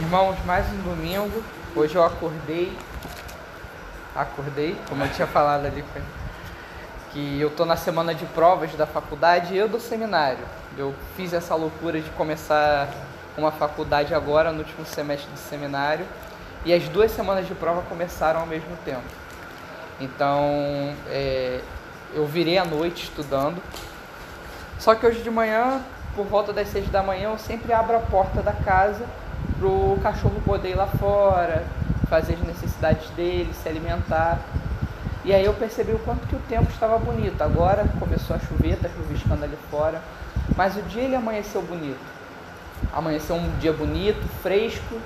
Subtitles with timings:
[0.00, 1.44] Irmãos, mais um domingo.
[1.76, 2.74] Hoje eu acordei.
[4.16, 5.84] Acordei, como eu tinha falado ali,
[7.12, 10.42] que eu tô na semana de provas da faculdade e eu do seminário.
[10.76, 12.88] Eu fiz essa loucura de começar
[13.36, 16.06] uma faculdade agora, no último semestre do seminário,
[16.64, 19.04] e as duas semanas de prova começaram ao mesmo tempo.
[20.00, 21.60] Então, é,
[22.14, 23.62] eu virei à noite estudando.
[24.78, 25.82] Só que hoje de manhã,
[26.16, 29.04] por volta das seis da manhã, eu sempre abro a porta da casa
[29.60, 31.66] para o cachorro poder ir lá fora,
[32.08, 34.40] fazer as necessidades dele, se alimentar.
[35.22, 37.42] E aí eu percebi o quanto que o tempo estava bonito.
[37.42, 40.00] Agora começou a chover, está chuviscando ali fora.
[40.56, 42.00] Mas o dia ele amanheceu bonito.
[42.90, 44.98] Amanheceu um dia bonito, fresco,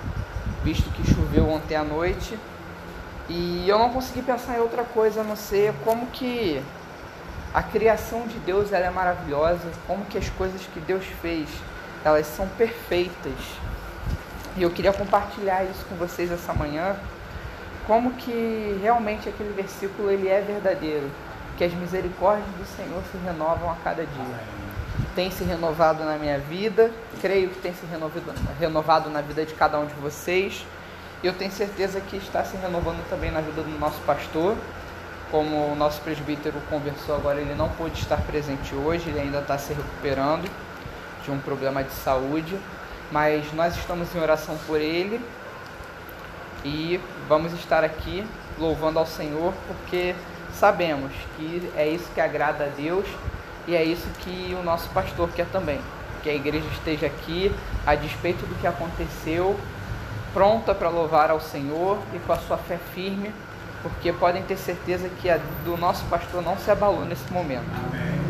[0.63, 2.39] visto que choveu ontem à noite.
[3.29, 6.63] E eu não consegui pensar em outra coisa a não ser como que
[7.53, 11.49] a criação de Deus ela é maravilhosa, como que as coisas que Deus fez,
[12.05, 13.64] elas são perfeitas.
[14.57, 16.95] E eu queria compartilhar isso com vocês essa manhã,
[17.89, 21.11] como que realmente aquele versículo ele é verdadeiro,
[21.59, 24.41] que as misericórdias do Senhor se renovam a cada dia.
[25.17, 29.55] Tem se renovado na minha vida, creio que tem se renovado, renovado na vida de
[29.55, 30.65] cada um de vocês.
[31.23, 34.57] Eu tenho certeza que está se renovando também na vida do nosso pastor.
[35.33, 39.59] Como o nosso presbítero conversou agora, ele não pôde estar presente hoje, ele ainda está
[39.59, 40.49] se recuperando
[41.25, 42.57] de um problema de saúde
[43.15, 45.21] mas nós estamos em oração por ele
[46.65, 48.27] e vamos estar aqui
[48.59, 50.17] louvando ao Senhor porque
[50.53, 53.07] sabemos que é isso que agrada a Deus
[53.69, 55.81] e é isso que o nosso pastor quer também.
[56.25, 57.55] Que a igreja esteja aqui
[57.87, 59.57] a despeito do que aconteceu,
[60.33, 63.31] pronta para louvar ao Senhor e com a sua fé firme,
[63.81, 67.71] porque podem ter certeza que a do nosso pastor não se abalou nesse momento.
[67.93, 68.25] Amém.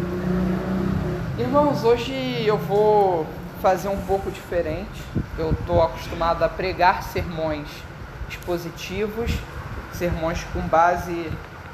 [1.39, 3.27] Irmãos, hoje eu vou
[3.65, 5.03] fazer um pouco diferente.
[5.39, 7.67] Eu estou acostumado a pregar sermões
[8.29, 9.31] expositivos,
[9.91, 11.33] sermões com base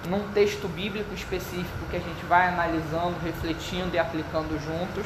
[0.08, 5.04] num texto bíblico específico que a gente vai analisando, refletindo e aplicando juntos.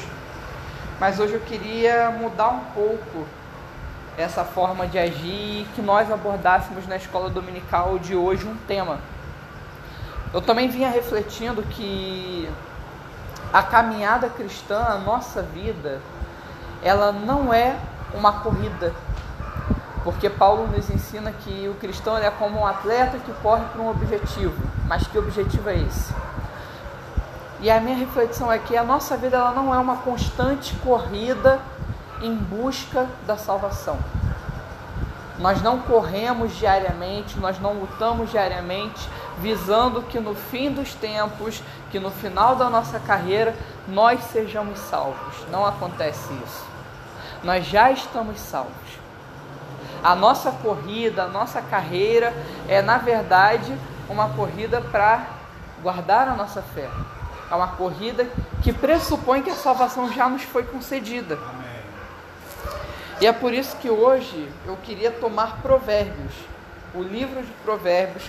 [0.99, 3.25] Mas hoje eu queria mudar um pouco
[4.15, 8.99] essa forma de agir e que nós abordássemos na escola dominical de hoje um tema.
[10.31, 12.47] Eu também vinha refletindo que
[13.51, 15.99] a caminhada cristã, a nossa vida,
[16.85, 17.75] ela não é
[18.13, 18.93] uma corrida.
[20.03, 23.89] Porque Paulo nos ensina que o cristão é como um atleta que corre para um
[23.89, 24.53] objetivo.
[24.85, 26.13] Mas que objetivo é esse?
[27.59, 31.59] E a minha reflexão é que a nossa vida ela não é uma constante corrida
[32.21, 33.97] em busca da salvação.
[35.39, 39.09] Nós não corremos diariamente, nós não lutamos diariamente,
[39.39, 43.55] visando que no fim dos tempos, que no final da nossa carreira,
[43.87, 45.35] nós sejamos salvos.
[45.49, 46.74] Não acontece isso
[47.45, 48.73] nós já estamos salvos.
[50.03, 52.33] A nossa corrida, a nossa carreira
[52.67, 53.71] é, na verdade,
[54.09, 55.27] uma corrida para
[55.81, 56.89] guardar a nossa fé.
[57.49, 58.27] É uma corrida
[58.63, 61.37] que pressupõe que a salvação já nos foi concedida.
[63.21, 66.33] E é por isso que hoje eu queria tomar Provérbios,
[66.95, 68.23] o livro de Provérbios,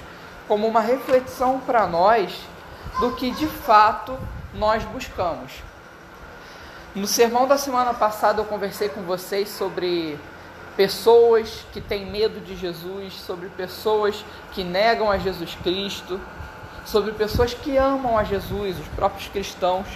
[0.47, 2.39] como uma reflexão para nós
[3.01, 4.17] do que de fato
[4.55, 5.53] nós buscamos.
[6.97, 10.19] No sermão da semana passada eu conversei com vocês sobre
[10.79, 16.19] pessoas que têm medo de Jesus, sobre pessoas que negam a Jesus Cristo,
[16.87, 19.87] sobre pessoas que amam a Jesus, os próprios cristãos.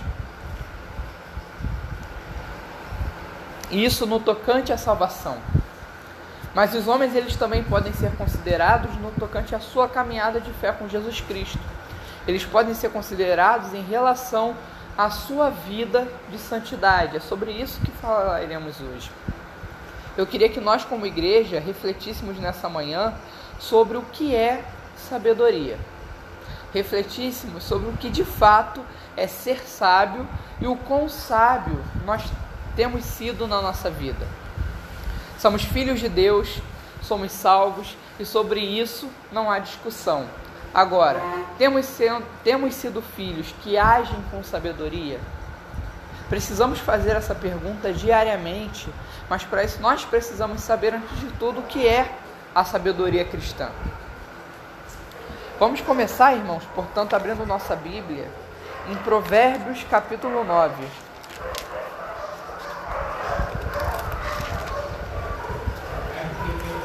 [3.70, 5.38] Isso no tocante à salvação.
[6.54, 10.70] Mas os homens eles também podem ser considerados no tocante à sua caminhada de fé
[10.70, 11.58] com Jesus Cristo.
[12.28, 14.54] Eles podem ser considerados em relação
[14.96, 17.16] a sua vida de santidade.
[17.16, 19.10] É sobre isso que falaremos hoje.
[20.16, 23.14] Eu queria que nós, como igreja, refletíssemos nessa manhã
[23.58, 24.64] sobre o que é
[24.96, 25.78] sabedoria.
[26.72, 28.84] Refletíssemos sobre o que de fato
[29.16, 30.26] é ser sábio
[30.60, 32.22] e o quão sábio nós
[32.76, 34.26] temos sido na nossa vida.
[35.38, 36.60] Somos filhos de Deus,
[37.02, 40.26] somos salvos e sobre isso não há discussão.
[40.72, 41.20] Agora,
[41.58, 45.18] temos, sendo, temos sido filhos que agem com sabedoria?
[46.28, 48.88] Precisamos fazer essa pergunta diariamente,
[49.28, 52.08] mas para isso nós precisamos saber, antes de tudo, o que é
[52.54, 53.68] a sabedoria cristã.
[55.58, 58.30] Vamos começar, irmãos, portanto, abrindo nossa Bíblia
[58.88, 60.86] em Provérbios capítulo 9.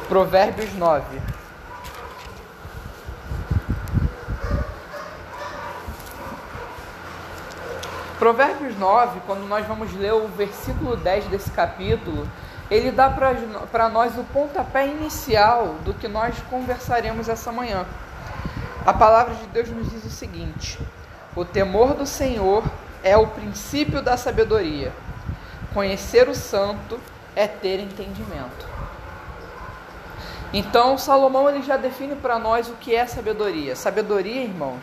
[0.08, 1.35] Provérbios 9.
[8.26, 12.28] Provérbios 9, quando nós vamos ler o versículo 10 desse capítulo,
[12.68, 17.86] ele dá para nós o pontapé inicial do que nós conversaremos essa manhã.
[18.84, 20.76] A palavra de Deus nos diz o seguinte:
[21.36, 22.64] o temor do Senhor
[23.04, 24.92] é o princípio da sabedoria.
[25.72, 26.98] Conhecer o santo
[27.36, 28.66] é ter entendimento.
[30.52, 33.76] Então, Salomão ele já define para nós o que é sabedoria.
[33.76, 34.82] Sabedoria, irmãos,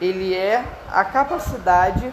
[0.00, 2.12] ele é a capacidade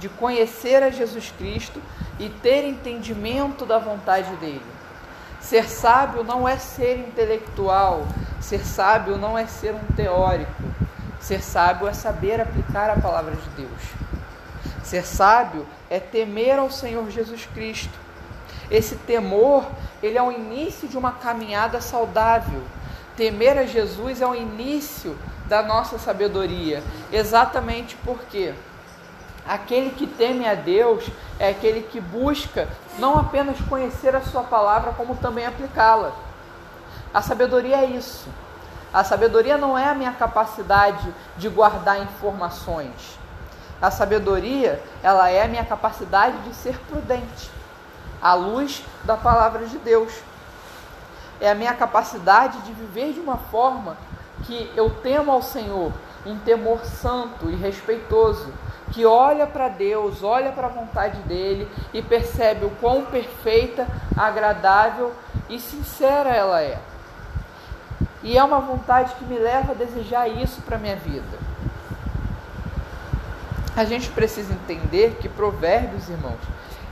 [0.00, 1.80] de conhecer a Jesus Cristo
[2.18, 4.62] e ter entendimento da vontade dele.
[5.40, 8.06] Ser sábio não é ser intelectual,
[8.40, 10.62] ser sábio não é ser um teórico.
[11.20, 13.82] Ser sábio é saber aplicar a palavra de Deus.
[14.82, 17.96] Ser sábio é temer ao Senhor Jesus Cristo.
[18.70, 19.66] Esse temor,
[20.02, 22.62] ele é o início de uma caminhada saudável.
[23.16, 26.82] Temer a Jesus é o início da nossa sabedoria,
[27.12, 28.54] exatamente porque
[29.50, 31.04] aquele que teme a Deus
[31.36, 32.68] é aquele que busca
[33.00, 36.12] não apenas conhecer a sua palavra, como também aplicá-la.
[37.12, 38.28] A sabedoria é isso.
[38.94, 43.18] A sabedoria não é a minha capacidade de guardar informações.
[43.82, 47.50] A sabedoria, ela é a minha capacidade de ser prudente,
[48.22, 50.12] à luz da palavra de Deus.
[51.40, 53.96] É a minha capacidade de viver de uma forma
[54.44, 55.92] que eu temo ao Senhor,
[56.24, 58.52] um temor santo e respeitoso,
[58.92, 65.12] que olha para Deus, olha para a vontade dele e percebe o quão perfeita, agradável
[65.48, 66.78] e sincera ela é.
[68.22, 71.38] E é uma vontade que me leva a desejar isso para minha vida.
[73.76, 76.40] A gente precisa entender que Provérbios, irmãos,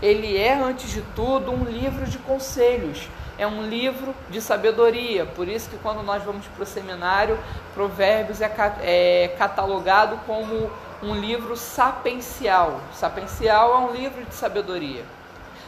[0.00, 5.26] ele é antes de tudo um livro de conselhos, é um livro de sabedoria.
[5.26, 7.38] Por isso que quando nós vamos para o seminário,
[7.74, 10.70] Provérbios é, é catalogado como
[11.02, 12.80] um livro sapencial.
[12.92, 15.04] Sapencial é um livro de sabedoria.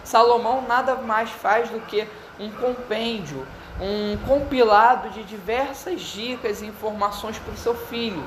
[0.03, 2.07] Salomão nada mais faz do que
[2.39, 3.47] um compêndio,
[3.81, 8.25] um compilado de diversas dicas e informações para o seu filho.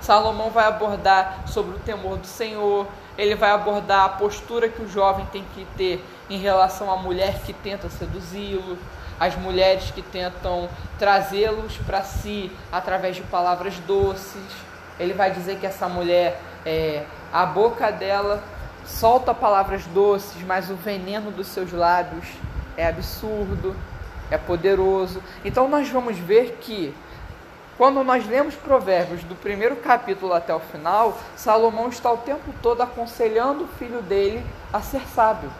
[0.00, 4.88] Salomão vai abordar sobre o temor do Senhor, ele vai abordar a postura que o
[4.88, 8.76] jovem tem que ter em relação à mulher que tenta seduzi-lo,
[9.20, 14.71] as mulheres que tentam trazê-los para si através de palavras doces.
[14.98, 18.42] Ele vai dizer que essa mulher, é, a boca dela
[18.84, 22.26] solta palavras doces, mas o veneno dos seus lábios
[22.76, 23.74] é absurdo,
[24.30, 25.22] é poderoso.
[25.44, 26.94] Então nós vamos ver que
[27.76, 32.82] quando nós lemos Provérbios do primeiro capítulo até o final, Salomão está o tempo todo
[32.82, 35.50] aconselhando o filho dele a ser sábio.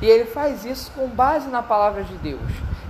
[0.00, 2.40] E ele faz isso com base na palavra de Deus.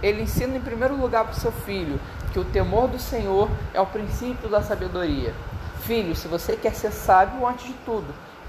[0.03, 2.01] Ele ensina em primeiro lugar para o seu filho
[2.33, 5.35] que o temor do Senhor é o princípio da sabedoria.
[5.83, 8.07] Filho, se você quer ser sábio, antes de tudo,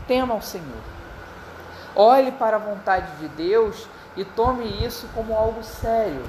[0.08, 0.84] tema ao Senhor.
[1.96, 6.24] Olhe para a vontade de Deus e tome isso como algo sério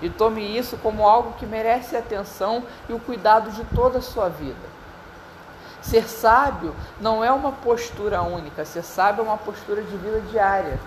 [0.00, 4.28] e tome isso como algo que merece atenção e o cuidado de toda a sua
[4.28, 4.78] vida.
[5.80, 10.78] Ser sábio não é uma postura única, ser sábio é uma postura de vida diária.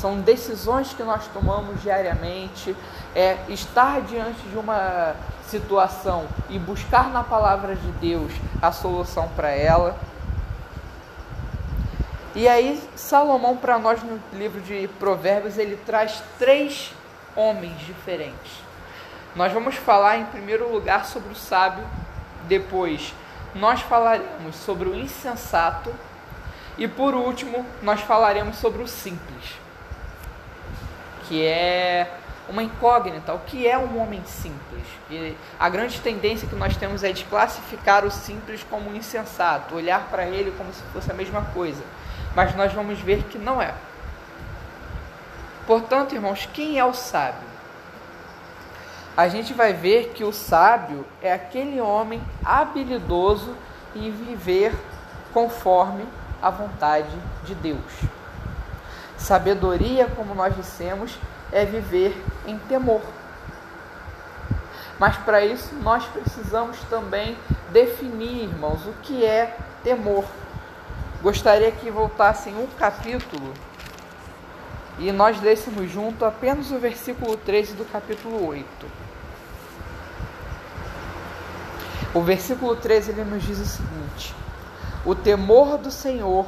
[0.00, 2.74] São decisões que nós tomamos diariamente,
[3.14, 5.14] é estar diante de uma
[5.46, 8.32] situação e buscar na palavra de Deus
[8.62, 9.94] a solução para ela.
[12.34, 16.94] E aí, Salomão, para nós no livro de Provérbios, ele traz três
[17.36, 18.52] homens diferentes.
[19.36, 21.84] Nós vamos falar em primeiro lugar sobre o sábio,
[22.48, 23.12] depois
[23.54, 25.92] nós falaremos sobre o insensato
[26.78, 29.59] e por último nós falaremos sobre o simples,
[31.30, 32.12] que é
[32.48, 33.32] uma incógnita.
[33.32, 34.82] O que é um homem simples?
[35.08, 40.08] E a grande tendência que nós temos é de classificar o simples como insensato, olhar
[40.10, 41.84] para ele como se fosse a mesma coisa.
[42.34, 43.72] Mas nós vamos ver que não é.
[45.68, 47.48] Portanto, irmãos, quem é o sábio?
[49.16, 53.54] A gente vai ver que o sábio é aquele homem habilidoso
[53.94, 54.74] em viver
[55.32, 56.04] conforme
[56.42, 58.19] a vontade de Deus.
[59.20, 61.18] Sabedoria, como nós dissemos,
[61.52, 63.02] é viver em temor.
[64.98, 67.36] Mas para isso nós precisamos também
[67.70, 70.24] definir, irmãos, o que é temor.
[71.22, 73.52] Gostaria que voltassem um capítulo
[74.98, 78.66] e nós lêssemos junto apenas o versículo 13 do capítulo 8.
[82.14, 84.34] O versículo 13 ele nos diz o seguinte:
[85.04, 86.46] O temor do Senhor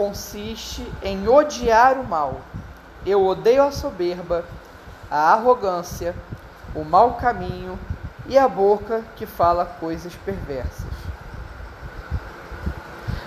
[0.00, 2.40] consiste em odiar o mal.
[3.04, 4.46] Eu odeio a soberba,
[5.10, 6.14] a arrogância,
[6.74, 7.78] o mau caminho
[8.26, 10.88] e a boca que fala coisas perversas.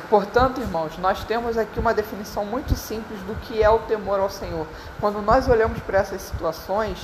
[0.10, 4.32] Portanto, irmãos, nós temos aqui uma definição muito simples do que é o temor ao
[4.32, 4.66] Senhor.
[5.00, 6.98] Quando nós olhamos para essas situações,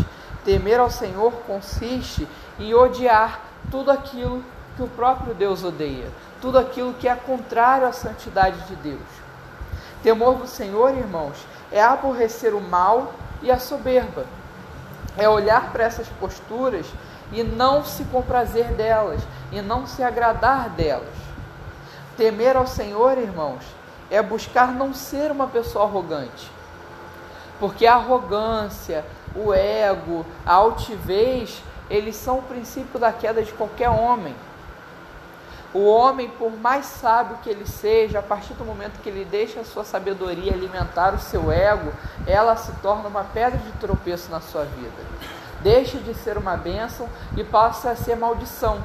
[0.43, 4.43] temer ao Senhor consiste em odiar tudo aquilo
[4.75, 6.07] que o próprio Deus odeia,
[6.41, 9.28] tudo aquilo que é contrário à santidade de Deus.
[10.01, 11.37] Temor do Senhor, irmãos,
[11.71, 14.25] é aborrecer o mal e a soberba.
[15.17, 16.85] É olhar para essas posturas
[17.31, 21.07] e não se comprazer delas, e não se agradar delas.
[22.17, 23.63] Temer ao Senhor, irmãos,
[24.09, 26.49] é buscar não ser uma pessoa arrogante.
[27.59, 33.89] Porque a arrogância, o ego, a altivez, eles são o princípio da queda de qualquer
[33.89, 34.35] homem.
[35.73, 39.59] O homem, por mais sábio que ele seja, a partir do momento que ele deixa
[39.59, 41.93] a sua sabedoria alimentar o seu ego,
[42.25, 45.03] ela se torna uma pedra de tropeço na sua vida.
[45.61, 47.07] Deixa de ser uma bênção
[47.37, 48.81] e passa a ser maldição.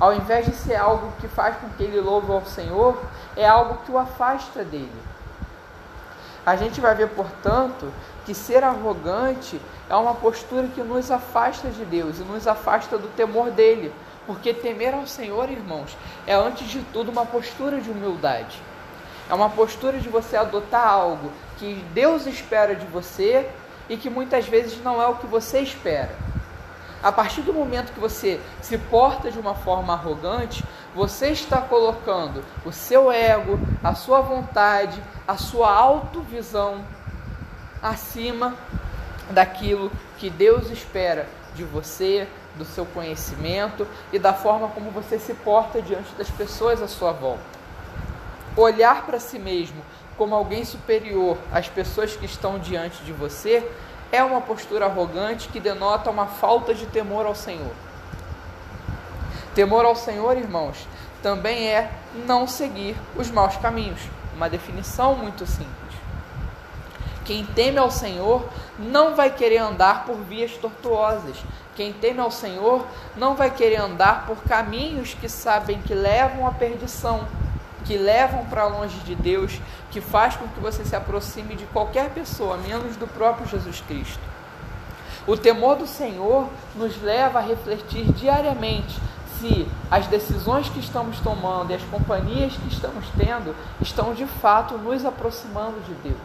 [0.00, 3.00] Ao invés de ser algo que faz com que ele louve ao Senhor,
[3.36, 4.90] é algo que o afasta dele.
[6.44, 7.92] A gente vai ver, portanto,
[8.24, 13.08] que ser arrogante é uma postura que nos afasta de Deus e nos afasta do
[13.16, 13.92] temor dele.
[14.26, 18.60] Porque temer ao Senhor, irmãos, é antes de tudo uma postura de humildade.
[19.28, 23.48] É uma postura de você adotar algo que Deus espera de você
[23.88, 26.14] e que muitas vezes não é o que você espera.
[27.02, 30.64] A partir do momento que você se porta de uma forma arrogante,
[30.94, 36.84] você está colocando o seu ego, a sua vontade, a sua autovisão
[37.82, 38.54] acima
[39.30, 45.34] daquilo que Deus espera de você, do seu conhecimento e da forma como você se
[45.34, 47.44] porta diante das pessoas à sua volta.
[48.56, 49.82] Olhar para si mesmo
[50.16, 53.70] como alguém superior às pessoas que estão diante de você
[54.10, 57.72] é uma postura arrogante que denota uma falta de temor ao Senhor.
[59.54, 60.86] Temor ao Senhor, irmãos,
[61.22, 61.90] também é
[62.26, 64.00] não seguir os maus caminhos.
[64.34, 65.76] Uma definição muito simples.
[67.24, 68.44] Quem teme ao Senhor
[68.78, 71.36] não vai querer andar por vias tortuosas.
[71.76, 76.50] Quem teme ao Senhor não vai querer andar por caminhos que sabem que levam à
[76.50, 77.26] perdição
[77.86, 82.10] que levam para longe de Deus, que faz com que você se aproxime de qualquer
[82.10, 84.20] pessoa, menos do próprio Jesus Cristo.
[85.26, 89.00] O temor do Senhor nos leva a refletir diariamente
[89.38, 94.76] se as decisões que estamos tomando e as companhias que estamos tendo estão de fato
[94.78, 96.16] nos aproximando de Deus.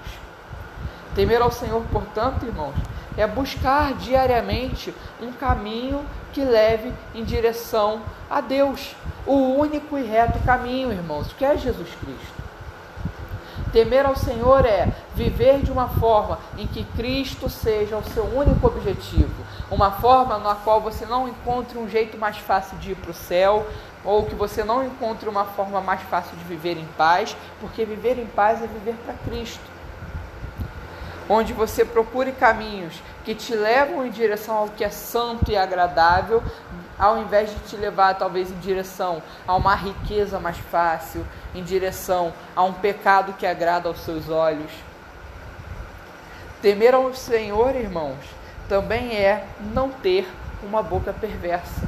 [1.14, 2.76] Temer ao Senhor, portanto, irmãos,
[3.18, 10.40] é buscar diariamente um caminho que leve em direção a Deus, o único e reto
[10.40, 12.42] caminho, irmãos, que é Jesus Cristo.
[13.72, 18.68] Temer ao Senhor é viver de uma forma em que Cristo seja o seu único
[18.68, 23.12] objetivo, uma forma na qual você não encontre um jeito mais fácil de ir para
[23.12, 23.66] o céu,
[24.04, 28.18] ou que você não encontre uma forma mais fácil de viver em paz, porque viver
[28.20, 29.71] em paz é viver para Cristo
[31.32, 36.44] onde você procure caminhos que te levam em direção ao que é santo e agradável,
[37.00, 42.34] ao invés de te levar talvez em direção a uma riqueza mais fácil, em direção
[42.54, 44.70] a um pecado que agrada aos seus olhos.
[46.62, 48.20] Temer ao Senhor, irmãos,
[48.68, 50.30] também é não ter
[50.62, 51.88] uma boca perversa.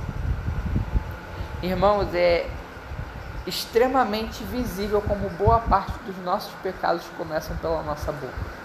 [1.62, 2.50] Irmãos, é
[3.46, 8.63] extremamente visível como boa parte dos nossos pecados começam pela nossa boca.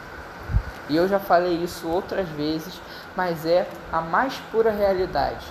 [0.88, 2.80] E eu já falei isso outras vezes,
[3.14, 5.46] mas é a mais pura realidade.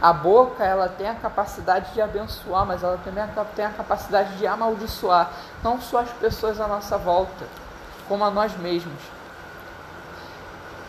[0.00, 4.46] A boca, ela tem a capacidade de abençoar, mas ela também tem a capacidade de
[4.46, 5.30] amaldiçoar,
[5.62, 7.46] não só as pessoas à nossa volta,
[8.08, 9.16] como a nós mesmos.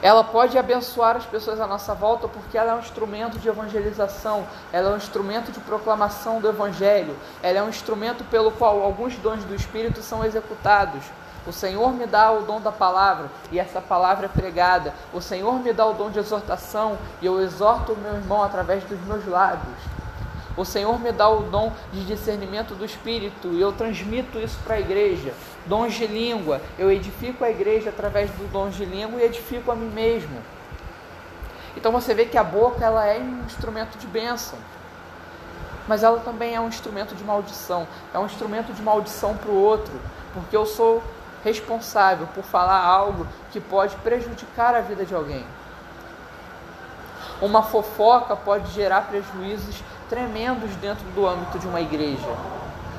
[0.01, 4.45] Ela pode abençoar as pessoas à nossa volta porque ela é um instrumento de evangelização,
[4.71, 9.15] ela é um instrumento de proclamação do evangelho, ela é um instrumento pelo qual alguns
[9.15, 11.03] dons do Espírito são executados.
[11.45, 14.93] O Senhor me dá o dom da palavra e essa palavra é pregada.
[15.13, 18.83] O Senhor me dá o dom de exortação e eu exorto o meu irmão através
[18.83, 19.77] dos meus lábios.
[20.57, 24.75] O Senhor me dá o dom de discernimento do Espírito e eu transmito isso para
[24.75, 25.31] a igreja.
[25.67, 29.75] Dons de língua, eu edifico a igreja através do dom de língua e edifico a
[29.75, 30.41] mim mesmo.
[31.75, 34.57] Então você vê que a boca ela é um instrumento de bênção,
[35.87, 37.87] mas ela também é um instrumento de maldição.
[38.11, 39.93] É um instrumento de maldição para o outro,
[40.33, 41.03] porque eu sou
[41.47, 45.45] responsável por falar algo que pode prejudicar a vida de alguém.
[47.41, 52.27] Uma fofoca pode gerar prejuízos tremendos dentro do âmbito de uma igreja.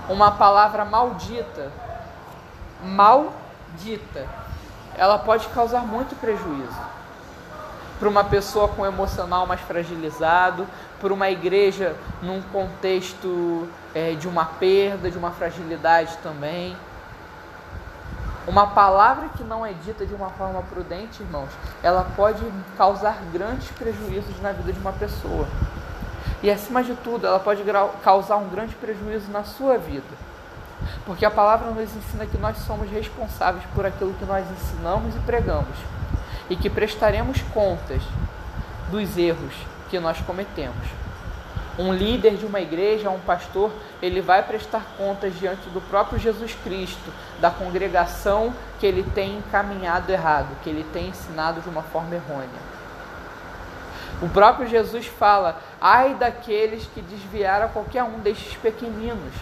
[0.08, 1.70] Uma palavra maldita,
[2.82, 4.26] maldita,
[4.96, 6.98] ela pode causar muito prejuízo
[7.98, 10.66] para uma pessoa com emocional mais fragilizado,
[11.00, 16.76] por uma igreja num contexto é, de uma perda, de uma fragilidade também.
[18.48, 21.50] Uma palavra que não é dita de uma forma prudente, irmãos,
[21.82, 22.42] ela pode
[22.78, 25.46] causar grandes prejuízos na vida de uma pessoa.
[26.42, 27.62] E acima de tudo, ela pode
[28.02, 30.16] causar um grande prejuízo na sua vida.
[31.04, 35.18] Porque a palavra nos ensina que nós somos responsáveis por aquilo que nós ensinamos e
[35.20, 35.76] pregamos.
[36.48, 38.00] E que prestaremos contas
[38.90, 39.54] dos erros
[39.90, 40.86] que nós cometemos.
[41.78, 43.70] Um líder de uma igreja, um pastor,
[44.02, 50.10] ele vai prestar contas diante do próprio Jesus Cristo, da congregação que ele tem encaminhado
[50.10, 52.78] errado, que ele tem ensinado de uma forma errônea.
[54.20, 59.32] O próprio Jesus fala: ai daqueles que desviaram qualquer um destes pequeninos,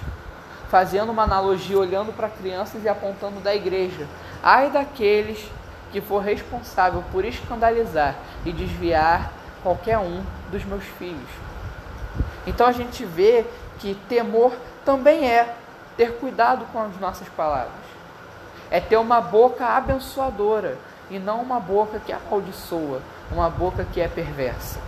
[0.68, 4.06] fazendo uma analogia, olhando para crianças e apontando da igreja.
[4.42, 5.50] Ai daqueles
[5.90, 8.14] que for responsável por escandalizar
[8.44, 11.45] e desviar qualquer um dos meus filhos.
[12.46, 13.44] Então a gente vê
[13.78, 14.52] que temor
[14.84, 15.54] também é
[15.96, 17.72] ter cuidado com as nossas palavras.
[18.70, 20.78] É ter uma boca abençoadora
[21.10, 23.00] e não uma boca que amaldiçoa,
[23.30, 24.80] uma boca que é perversa.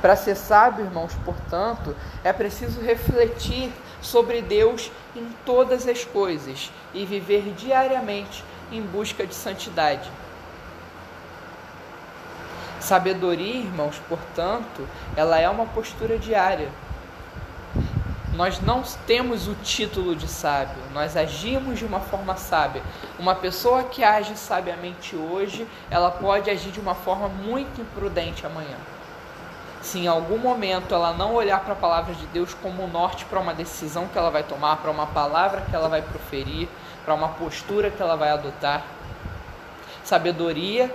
[0.00, 7.06] Para ser sábio, irmãos, portanto, é preciso refletir sobre Deus em todas as coisas e
[7.06, 10.10] viver diariamente em busca de santidade.
[12.84, 14.86] Sabedoria, irmãos, portanto,
[15.16, 16.68] ela é uma postura diária.
[18.34, 22.82] Nós não temos o título de sábio, nós agimos de uma forma sábia.
[23.18, 28.76] Uma pessoa que age sabiamente hoje, ela pode agir de uma forma muito imprudente amanhã.
[29.80, 33.40] Se em algum momento ela não olhar para a palavra de Deus como norte para
[33.40, 36.68] uma decisão que ela vai tomar, para uma palavra que ela vai proferir,
[37.02, 38.84] para uma postura que ela vai adotar.
[40.04, 40.94] Sabedoria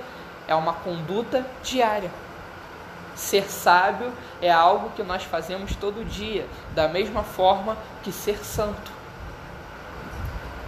[0.49, 2.09] é uma conduta diária.
[3.15, 8.91] Ser sábio é algo que nós fazemos todo dia, da mesma forma que ser santo.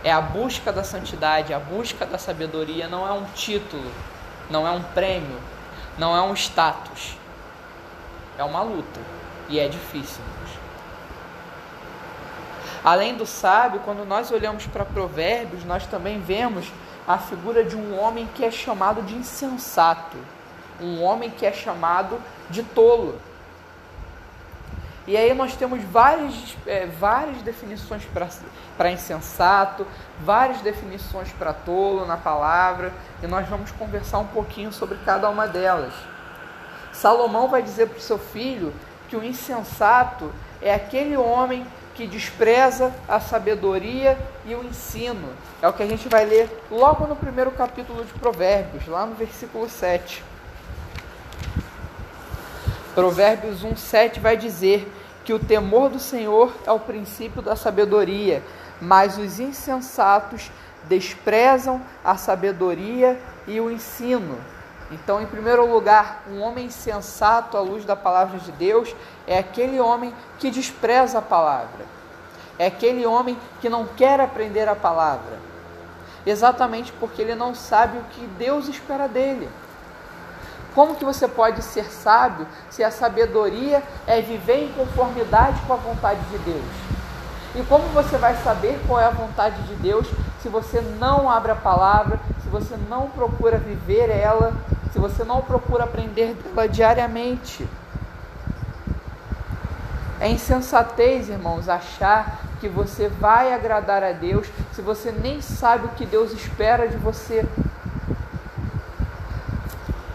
[0.04, 3.92] É a busca da santidade, a busca da sabedoria não é um título,
[4.52, 5.40] não é um prêmio,
[5.98, 7.18] não é um status.
[8.38, 9.00] É uma luta
[9.50, 10.22] e é difícil.
[12.84, 16.72] Além do sábio, quando nós olhamos para Provérbios, nós também vemos
[17.14, 20.18] a figura de um homem que é chamado de insensato,
[20.80, 22.20] um homem que é chamado
[22.50, 23.20] de tolo.
[25.08, 28.08] E aí nós temos várias, é, várias definições
[28.78, 29.86] para insensato,
[30.24, 35.48] várias definições para tolo na palavra, e nós vamos conversar um pouquinho sobre cada uma
[35.48, 35.94] delas.
[36.94, 38.74] Salomão vai dizer para o seu filho
[39.10, 41.66] que o insensato é aquele homem
[42.02, 45.30] que despreza a sabedoria e o ensino.
[45.62, 49.14] É o que a gente vai ler logo no primeiro capítulo de Provérbios, lá no
[49.14, 50.24] versículo 7.
[52.96, 54.92] Provérbios 1, 7 vai dizer
[55.24, 58.42] que o temor do Senhor é o princípio da sabedoria,
[58.82, 60.50] mas os insensatos
[60.86, 64.40] desprezam a sabedoria e o ensino.
[64.92, 68.94] Então, em primeiro lugar, um homem sensato à luz da palavra de Deus
[69.26, 71.86] é aquele homem que despreza a palavra.
[72.60, 75.40] É aquele homem que não quer aprender a palavra.
[76.26, 79.50] Exatamente porque ele não sabe o que Deus espera dele.
[80.76, 85.78] Como que você pode ser sábio se a sabedoria é viver em conformidade com a
[85.78, 86.66] vontade de Deus?
[87.56, 90.08] E como você vai saber qual é a vontade de Deus
[90.42, 94.54] se você não abre a palavra, se você não procura viver ela,
[94.92, 97.68] se você não procura aprender dela diariamente?
[100.20, 105.90] É insensatez, irmãos, achar que você vai agradar a Deus se você nem sabe o
[105.90, 107.44] que Deus espera de você.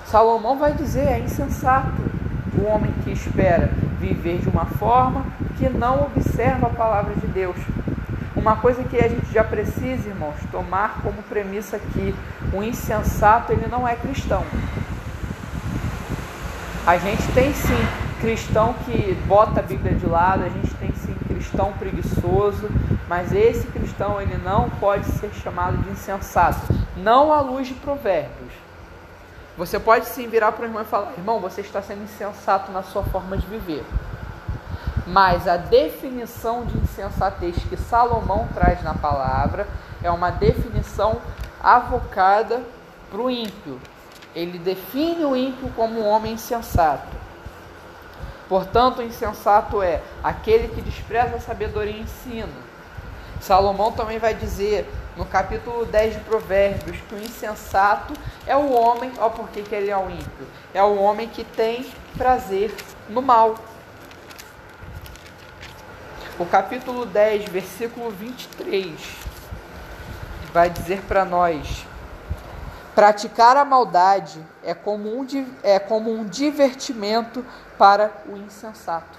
[0.06, 1.90] Salomão vai dizer: é insensato
[2.56, 5.26] o homem que espera viver de uma forma
[5.58, 7.56] que não observa a palavra de Deus.
[8.46, 12.14] Uma coisa que a gente já precisa, irmãos, tomar como premissa aqui:
[12.52, 14.44] o insensato ele não é cristão.
[16.86, 17.74] A gente tem sim
[18.20, 22.70] cristão que bota a Bíblia de lado, a gente tem sim cristão preguiçoso,
[23.08, 28.52] mas esse cristão ele não pode ser chamado de insensato, não à luz de provérbios.
[29.58, 32.84] Você pode sim virar para o irmão e falar: irmão, você está sendo insensato na
[32.84, 33.84] sua forma de viver.
[35.06, 39.68] Mas a definição de insensatez que Salomão traz na palavra
[40.02, 41.20] é uma definição
[41.62, 42.62] avocada
[43.10, 43.80] para o ímpio.
[44.34, 47.16] Ele define o ímpio como um homem insensato.
[48.48, 52.66] Portanto, o insensato é aquele que despreza a sabedoria e ensina.
[53.40, 58.12] Salomão também vai dizer no capítulo 10 de Provérbios que o insensato
[58.46, 60.46] é o homem, ó por que ele é o ímpio?
[60.74, 62.74] É o homem que tem prazer
[63.08, 63.54] no mal.
[66.38, 69.00] O capítulo 10, versículo 23,
[70.52, 71.86] vai dizer para nós:
[72.94, 75.26] praticar a maldade é como, um,
[75.62, 77.42] é como um divertimento
[77.78, 79.18] para o insensato.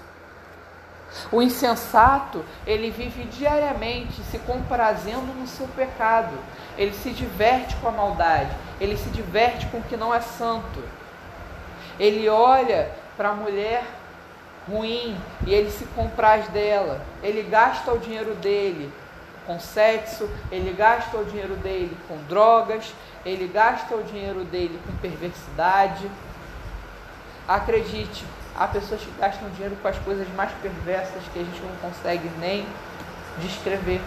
[1.32, 6.38] O insensato, ele vive diariamente se comprazendo no seu pecado.
[6.76, 10.80] Ele se diverte com a maldade, ele se diverte com o que não é santo.
[11.98, 13.97] Ele olha para a mulher
[14.70, 17.00] ruim e ele se compraz dela.
[17.22, 18.92] Ele gasta o dinheiro dele
[19.46, 22.92] com sexo, ele gasta o dinheiro dele com drogas,
[23.24, 26.10] ele gasta o dinheiro dele com perversidade.
[27.46, 28.24] Acredite,
[28.58, 32.28] Há pessoas que gastam dinheiro com as coisas mais perversas que a gente não consegue
[32.40, 32.66] nem
[33.38, 34.00] descrever.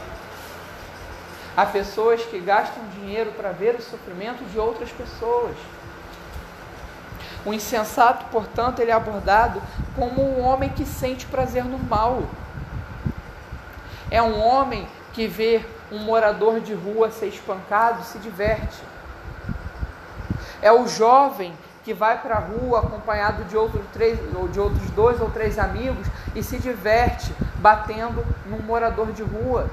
[1.55, 5.55] Há pessoas que gastam dinheiro para ver o sofrimento de outras pessoas.
[7.45, 9.61] O insensato, portanto, ele é abordado
[9.95, 12.23] como um homem que sente prazer no mal.
[14.11, 18.77] É um homem que vê um morador de rua ser espancado, se diverte.
[20.61, 23.57] É o jovem que vai para a rua acompanhado de,
[23.91, 29.23] três, ou de outros dois ou três amigos e se diverte batendo num morador de
[29.23, 29.67] rua.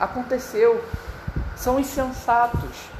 [0.00, 0.84] Aconteceu.
[1.56, 2.93] São insensatos.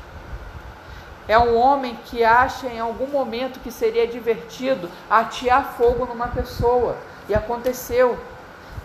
[1.26, 6.96] É um homem que acha em algum momento que seria divertido atear fogo numa pessoa.
[7.28, 8.18] E aconteceu.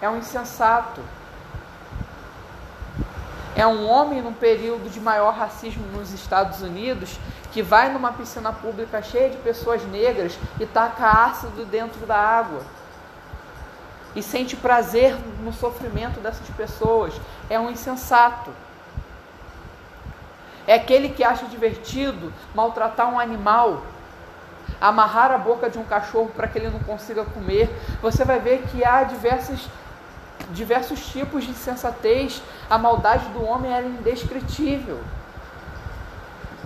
[0.02, 1.02] É um insensato.
[3.56, 7.20] É um homem num período de maior racismo nos Estados Unidos
[7.52, 12.62] que vai numa piscina pública cheia de pessoas negras e taca ácido dentro da água.
[14.16, 17.14] E sente prazer no sofrimento dessas pessoas.
[17.50, 18.52] É um insensato.
[20.70, 23.82] É aquele que acha divertido maltratar um animal,
[24.80, 27.68] amarrar a boca de um cachorro para que ele não consiga comer.
[28.04, 29.68] Você vai ver que há diversos,
[30.52, 32.44] diversos tipos de insensatez.
[32.70, 35.00] A maldade do homem é indescritível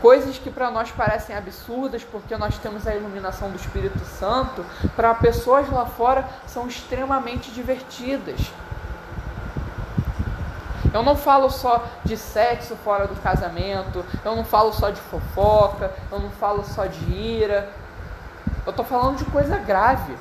[0.02, 4.66] coisas que para nós parecem absurdas porque nós temos a iluminação do Espírito Santo,
[4.98, 8.52] para pessoas lá fora são extremamente divertidas.
[10.94, 15.92] Eu não falo só de sexo fora do casamento, eu não falo só de fofoca,
[16.12, 17.70] eu não falo só de ira.
[18.66, 20.16] Eu estou falando de coisa grave.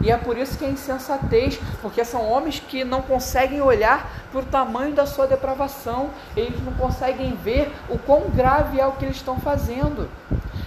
[0.00, 4.40] E é por isso que é insensatez, porque são homens que não conseguem olhar para
[4.40, 9.04] o tamanho da sua depravação, eles não conseguem ver o quão grave é o que
[9.04, 10.08] eles estão fazendo.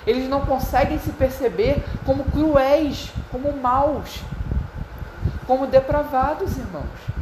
[0.08, 4.21] Eles não conseguem se perceber como cruéis, como maus,
[5.48, 7.14] como depravados, irmãos.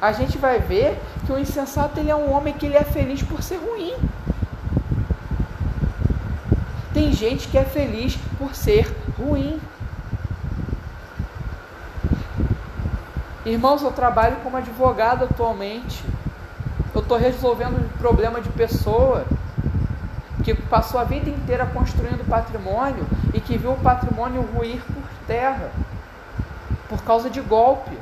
[0.00, 3.22] A gente vai ver que o insensato ele é um homem que ele é feliz
[3.22, 3.94] por ser ruim.
[6.92, 9.60] Tem gente que é feliz por ser ruim.
[13.44, 16.04] Irmãos, eu trabalho como advogado atualmente.
[16.94, 19.24] Eu estou resolvendo problema de pessoa
[20.42, 25.70] que passou a vida inteira construindo patrimônio e que viu o patrimônio ruir por terra
[26.88, 27.96] por causa de golpe.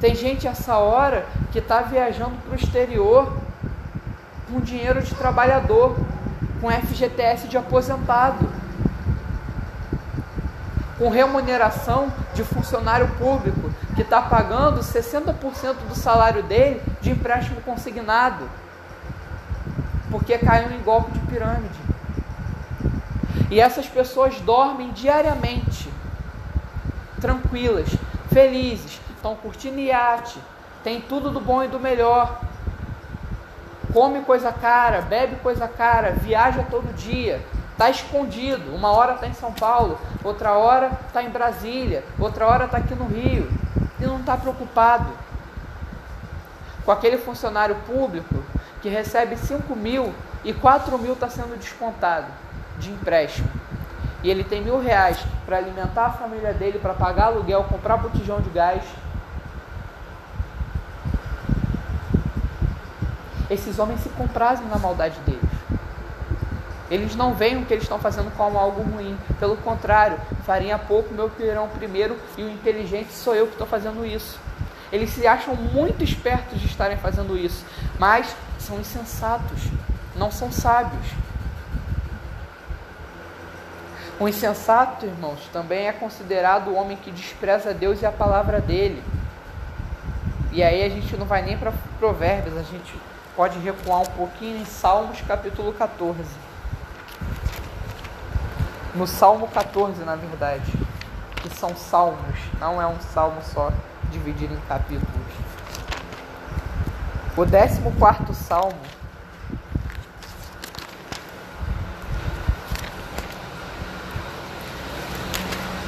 [0.00, 3.36] Tem gente essa hora que está viajando para o exterior
[4.50, 5.94] com dinheiro de trabalhador,
[6.60, 8.48] com FGTS de aposentado,
[10.98, 15.34] com remuneração de funcionário público que está pagando 60%
[15.88, 18.48] do salário dele de empréstimo consignado,
[20.10, 21.80] porque caiu em golpe de pirâmide.
[23.50, 25.90] E essas pessoas dormem diariamente,
[27.20, 27.88] tranquilas,
[28.32, 30.40] felizes, estão curtindo iate,
[30.82, 32.40] tem tudo do bom e do melhor,
[33.92, 38.74] come coisa cara, bebe coisa cara, viaja todo dia, está escondido.
[38.74, 42.94] Uma hora está em São Paulo, outra hora está em Brasília, outra hora está aqui
[42.94, 43.50] no Rio
[43.98, 45.10] e não está preocupado
[46.84, 48.42] com aquele funcionário público
[48.80, 52.26] que recebe 5 mil e 4 mil está sendo descontado
[52.78, 53.48] de empréstimo.
[54.22, 58.40] E ele tem mil reais para alimentar a família dele, para pagar aluguel, comprar botijão
[58.40, 58.82] de gás.
[63.50, 65.40] Esses homens se comprazem na maldade deles.
[66.90, 69.16] Eles não veem o que eles estão fazendo como algo ruim.
[69.38, 74.04] Pelo contrário, farinha pouco, meu pirão primeiro e o inteligente sou eu que estou fazendo
[74.06, 74.38] isso.
[74.92, 77.64] Eles se acham muito espertos de estarem fazendo isso,
[77.98, 79.62] mas são insensatos,
[80.16, 81.06] não são sábios.
[84.18, 89.02] O insensato, irmãos, também é considerado o homem que despreza Deus e a palavra dele.
[90.52, 92.92] E aí a gente não vai nem para Provérbios, a gente
[93.40, 96.20] pode recuar um pouquinho em Salmos capítulo 14.
[98.94, 100.70] No Salmo 14, na verdade,
[101.36, 103.72] que são salmos, não é um salmo só
[104.10, 105.08] dividido em capítulos.
[107.34, 108.78] O 14 salmo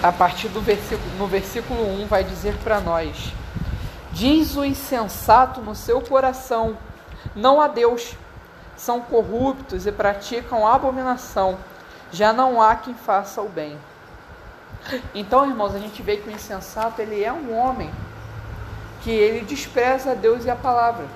[0.02, 3.34] a partir do versículo no versículo 1 vai dizer para nós:
[4.10, 6.78] Diz o insensato no seu coração:
[7.34, 8.16] Não há Deus.
[8.76, 11.58] São corruptos e praticam abominação.
[12.10, 13.78] Já não há quem faça o bem.
[15.14, 17.90] Então, irmãos, a gente vê que o insensato ele é um homem
[19.02, 21.06] que ele despreza Deus e a palavra.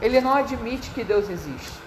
[0.00, 1.78] Ele não admite que Deus existe.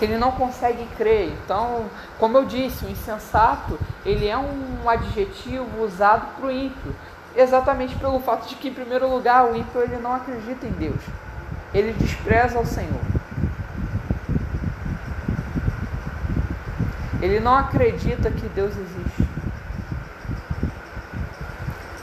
[0.00, 1.32] Ele não consegue crer.
[1.44, 1.86] Então,
[2.18, 6.94] como eu disse, o insensato ele é um adjetivo usado para o ímpio,
[7.36, 11.00] exatamente pelo fato de que, em primeiro lugar, o ímpio ele não acredita em Deus.
[11.72, 13.00] Ele despreza o Senhor.
[17.20, 19.28] Ele não acredita que Deus existe.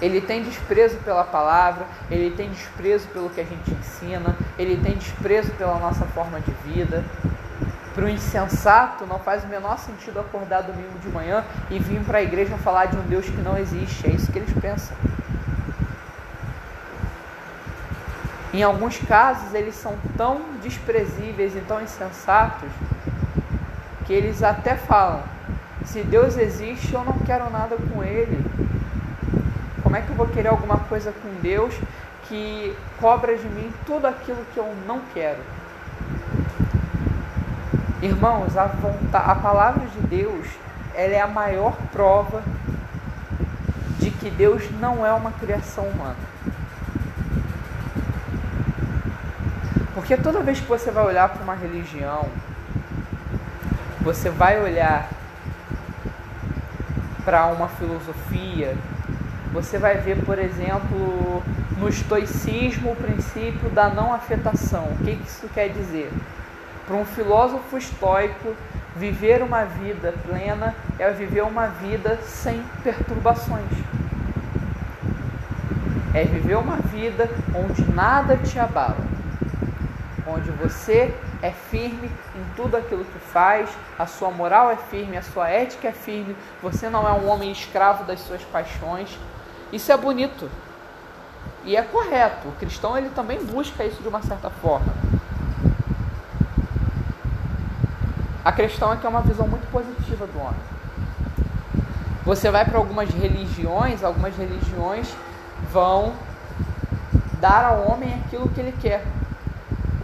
[0.02, 4.96] Ele tem desprezo pela palavra, ele tem desprezo pelo que a gente ensina, ele tem
[4.98, 7.04] desprezo pela nossa forma de vida.
[8.00, 12.20] Para o insensato, não faz o menor sentido acordar domingo de manhã e vir para
[12.20, 14.08] a igreja falar de um Deus que não existe.
[14.08, 14.96] É isso que eles pensam.
[18.54, 22.70] Em alguns casos, eles são tão desprezíveis e tão insensatos
[24.06, 25.22] que eles até falam:
[25.84, 28.42] se Deus existe, eu não quero nada com Ele.
[29.84, 31.76] Como é que eu vou querer alguma coisa com Deus
[32.30, 35.59] que cobra de mim tudo aquilo que eu não quero?
[38.02, 38.72] Irmãos, a,
[39.14, 40.48] a palavra de Deus
[40.96, 42.42] ela é a maior prova
[44.00, 46.16] de que Deus não é uma criação humana.
[49.94, 52.26] Porque toda vez que você vai olhar para uma religião,
[54.02, 55.10] você vai olhar
[57.26, 58.78] para uma filosofia,
[59.52, 61.44] você vai ver, por exemplo,
[61.78, 64.84] no estoicismo o princípio da não afetação.
[64.86, 66.12] O que isso quer dizer?
[66.90, 68.56] Para um filósofo estoico,
[68.96, 73.70] viver uma vida plena é viver uma vida sem perturbações.
[76.16, 78.98] É viver uma vida onde nada te abala,
[80.26, 85.22] onde você é firme em tudo aquilo que faz, a sua moral é firme, a
[85.22, 89.16] sua ética é firme, você não é um homem escravo das suas paixões.
[89.72, 90.50] Isso é bonito
[91.64, 92.48] e é correto.
[92.48, 95.19] O cristão ele também busca isso de uma certa forma.
[98.50, 100.60] A questão é que é uma visão muito positiva do homem.
[102.26, 105.08] Você vai para algumas religiões, algumas religiões
[105.72, 106.14] vão
[107.40, 109.06] dar ao homem aquilo que ele quer.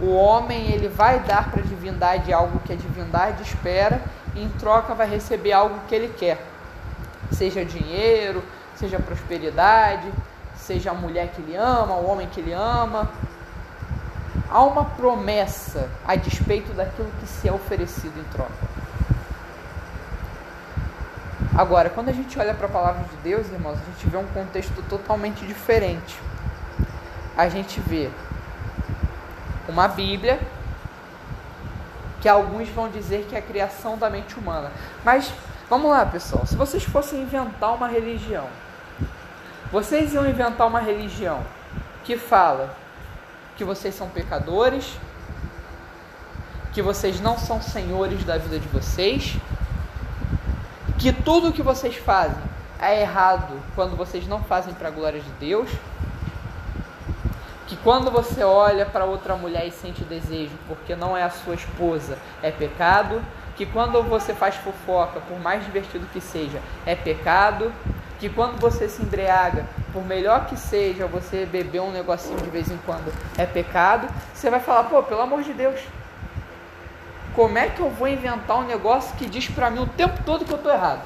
[0.00, 4.00] O homem ele vai dar para a divindade algo que a divindade espera
[4.36, 6.40] e em troca vai receber algo que ele quer.
[7.32, 8.44] Seja dinheiro,
[8.76, 10.08] seja prosperidade,
[10.54, 13.10] seja a mulher que ele ama, o homem que ele ama,
[14.56, 18.54] há uma promessa a despeito daquilo que se é oferecido em troca.
[21.54, 24.26] Agora, quando a gente olha para a palavra de Deus, irmãos, a gente vê um
[24.28, 26.18] contexto totalmente diferente.
[27.36, 28.08] A gente vê
[29.68, 30.40] uma Bíblia
[32.22, 34.72] que alguns vão dizer que é a criação da mente humana.
[35.04, 35.30] Mas
[35.68, 36.46] vamos lá, pessoal.
[36.46, 38.48] Se vocês fossem inventar uma religião,
[39.70, 41.42] vocês iam inventar uma religião
[42.04, 42.85] que fala
[43.56, 44.98] que vocês são pecadores,
[46.72, 49.36] que vocês não são senhores da vida de vocês,
[50.98, 52.42] que tudo que vocês fazem
[52.78, 55.70] é errado quando vocês não fazem para a glória de Deus,
[57.66, 61.54] que quando você olha para outra mulher e sente desejo porque não é a sua
[61.54, 63.22] esposa, é pecado,
[63.56, 67.72] que quando você faz fofoca, por mais divertido que seja, é pecado,
[68.18, 72.70] que quando você se embriaga, por melhor que seja você beber um negocinho de vez
[72.70, 75.80] em quando, é pecado, você vai falar, pô, pelo amor de Deus,
[77.34, 80.44] como é que eu vou inventar um negócio que diz para mim o tempo todo
[80.44, 81.02] que eu estou errado?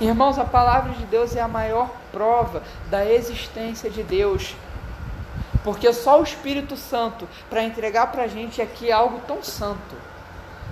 [0.00, 4.54] Irmãos, a palavra de Deus é a maior prova da existência de Deus.
[5.64, 9.96] Porque só o Espírito Santo para entregar para a gente aqui algo tão santo,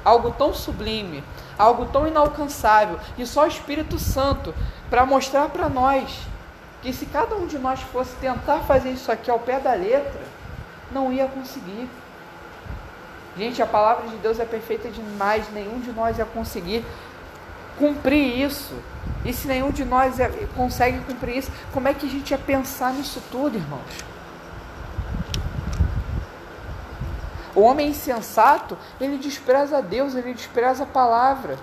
[0.06, 1.24] algo tão sublime,
[1.58, 4.54] algo tão inalcançável, e só o Espírito Santo
[4.88, 6.16] para mostrar para nós
[6.80, 10.20] que se cada um de nós fosse tentar fazer isso aqui ao pé da letra,
[10.92, 11.88] não ia conseguir.
[13.36, 16.84] Gente, a palavra de Deus é perfeita demais, nenhum de nós ia conseguir.
[17.76, 18.74] cumprir isso,
[19.24, 22.38] e se nenhum de nós é, consegue cumprir isso, como é que a gente ia
[22.38, 24.15] pensar nisso tudo, irmãos?
[27.56, 31.56] O homem insensato, ele despreza Deus, ele despreza a palavra.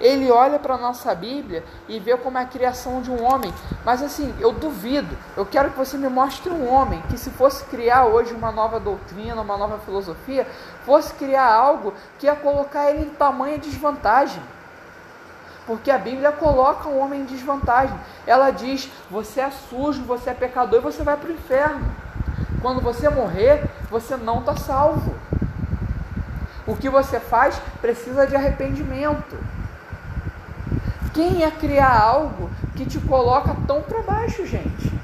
[0.00, 3.54] Ele olha para a nossa Bíblia e vê como é a criação de um homem.
[3.84, 5.16] Mas assim, eu duvido.
[5.36, 8.80] Eu quero que você me mostre um homem que, se fosse criar hoje uma nova
[8.80, 10.46] doutrina, uma nova filosofia,
[10.84, 14.42] fosse criar algo que ia colocar ele em tamanha desvantagem.
[15.66, 17.96] Porque a Bíblia coloca o homem em desvantagem.
[18.26, 22.07] Ela diz: você é sujo, você é pecador e você vai para o inferno.
[22.60, 25.14] Quando você morrer, você não está salvo.
[26.66, 29.38] O que você faz precisa de arrependimento.
[31.14, 34.98] Quem ia criar algo que te coloca tão para baixo, gente?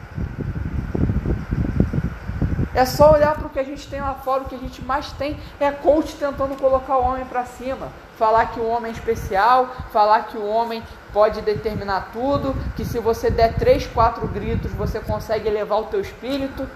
[2.75, 4.85] É só olhar para o que a gente tem lá fora, o que a gente
[4.85, 7.89] mais tem é coach tentando colocar o homem para cima,
[8.19, 12.99] falar que o homem é especial, falar que o homem pode determinar tudo, que se
[12.99, 16.69] você der três, quatro gritos você consegue elevar o teu espírito.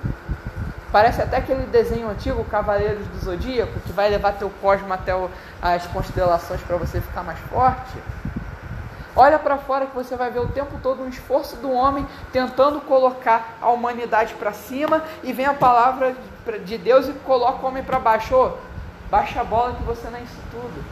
[0.90, 5.30] Parece até aquele desenho antigo, Cavaleiros do Zodíaco, que vai levar teu cosmo até o,
[5.60, 7.98] as constelações para você ficar mais forte.
[9.14, 12.80] Olha para fora que você vai ver o tempo todo um esforço do homem tentando
[12.80, 16.14] colocar a humanidade para cima e vem a palavra
[16.64, 18.34] de Deus e coloca o homem para baixo.
[18.34, 18.56] Oh,
[19.10, 20.84] baixa a bola que você não é isso tudo.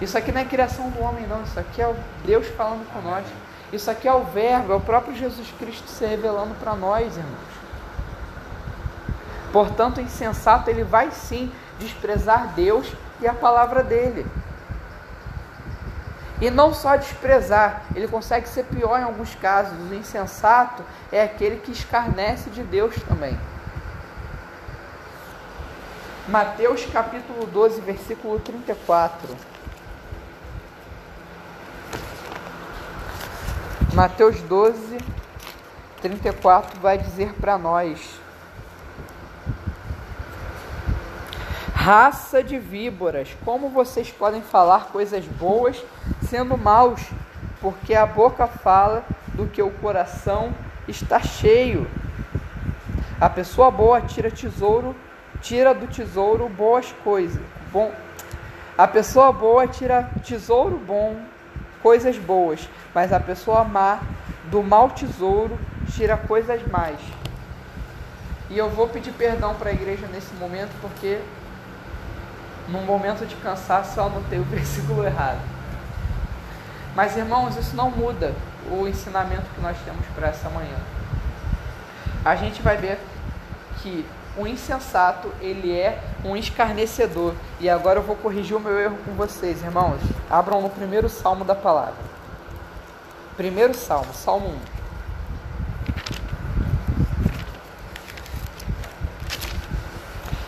[0.00, 1.42] Isso aqui não é criação do homem, não.
[1.42, 3.24] Isso aqui é Deus falando com nós.
[3.72, 7.56] Isso aqui é o Verbo, é o próprio Jesus Cristo se revelando para nós, irmãos.
[9.52, 14.26] Portanto, o insensato ele vai sim desprezar Deus e a palavra dele.
[16.40, 19.72] E não só desprezar, ele consegue ser pior em alguns casos.
[19.90, 23.38] O insensato é aquele que escarnece de Deus também.
[26.28, 29.34] Mateus capítulo 12, versículo 34.
[33.96, 34.98] Mateus 12,
[36.02, 38.20] 34 vai dizer para nós:
[41.72, 45.82] Raça de víboras, como vocês podem falar coisas boas
[46.28, 47.00] sendo maus?
[47.58, 50.52] Porque a boca fala do que o coração
[50.86, 51.90] está cheio.
[53.18, 54.94] A pessoa boa tira tesouro,
[55.40, 57.42] tira do tesouro boas coisas.
[57.72, 57.90] Bom,
[58.76, 61.16] a pessoa boa tira tesouro bom,
[61.82, 64.00] coisas boas, mas a pessoa má
[64.50, 65.58] do mau tesouro
[65.92, 66.96] tira coisas más.
[68.48, 71.20] E eu vou pedir perdão para a igreja nesse momento porque
[72.68, 75.40] num momento de cansaço eu anotei o versículo errado.
[76.94, 78.34] Mas irmãos, isso não muda
[78.70, 80.76] o ensinamento que nós temos para essa manhã.
[82.24, 82.98] A gente vai ver
[83.82, 87.34] que o insensato, ele é um escarnecedor.
[87.58, 90.00] E agora eu vou corrigir o meu erro com vocês, irmãos.
[90.30, 91.94] Abram no primeiro salmo da palavra.
[93.36, 94.76] Primeiro salmo, Salmo 1.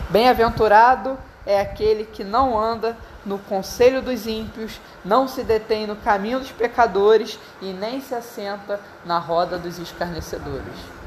[0.09, 6.39] Bem-aventurado é aquele que não anda no conselho dos ímpios, não se detém no caminho
[6.39, 10.98] dos pecadores e nem se assenta na roda dos escarnecedores.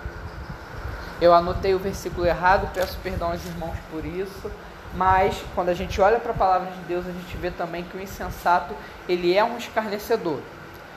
[1.22, 4.50] Eu anotei o versículo errado, peço perdão aos irmãos por isso,
[4.92, 7.96] mas quando a gente olha para a palavra de Deus, a gente vê também que
[7.96, 8.74] o insensato,
[9.08, 10.40] ele é um escarnecedor.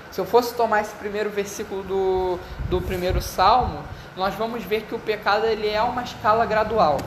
[0.10, 2.40] Se eu fosse tomar esse primeiro versículo do,
[2.72, 3.84] do primeiro salmo,
[4.18, 6.98] nós vamos ver que o pecado ele é uma escala gradual.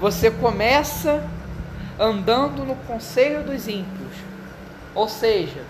[0.00, 1.22] Você começa
[1.98, 4.14] andando no conselho dos ímpios,
[4.94, 5.62] ou seja,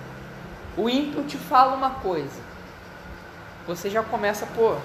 [0.76, 2.40] o ímpio te fala uma coisa,
[3.66, 4.78] você já começa por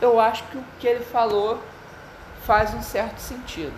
[0.00, 1.60] eu acho que o que ele falou
[2.46, 3.74] faz um certo sentido.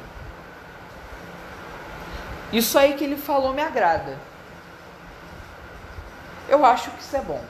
[2.52, 4.16] Isso aí que ele falou me agrada
[6.50, 7.40] eu acho que isso é bom.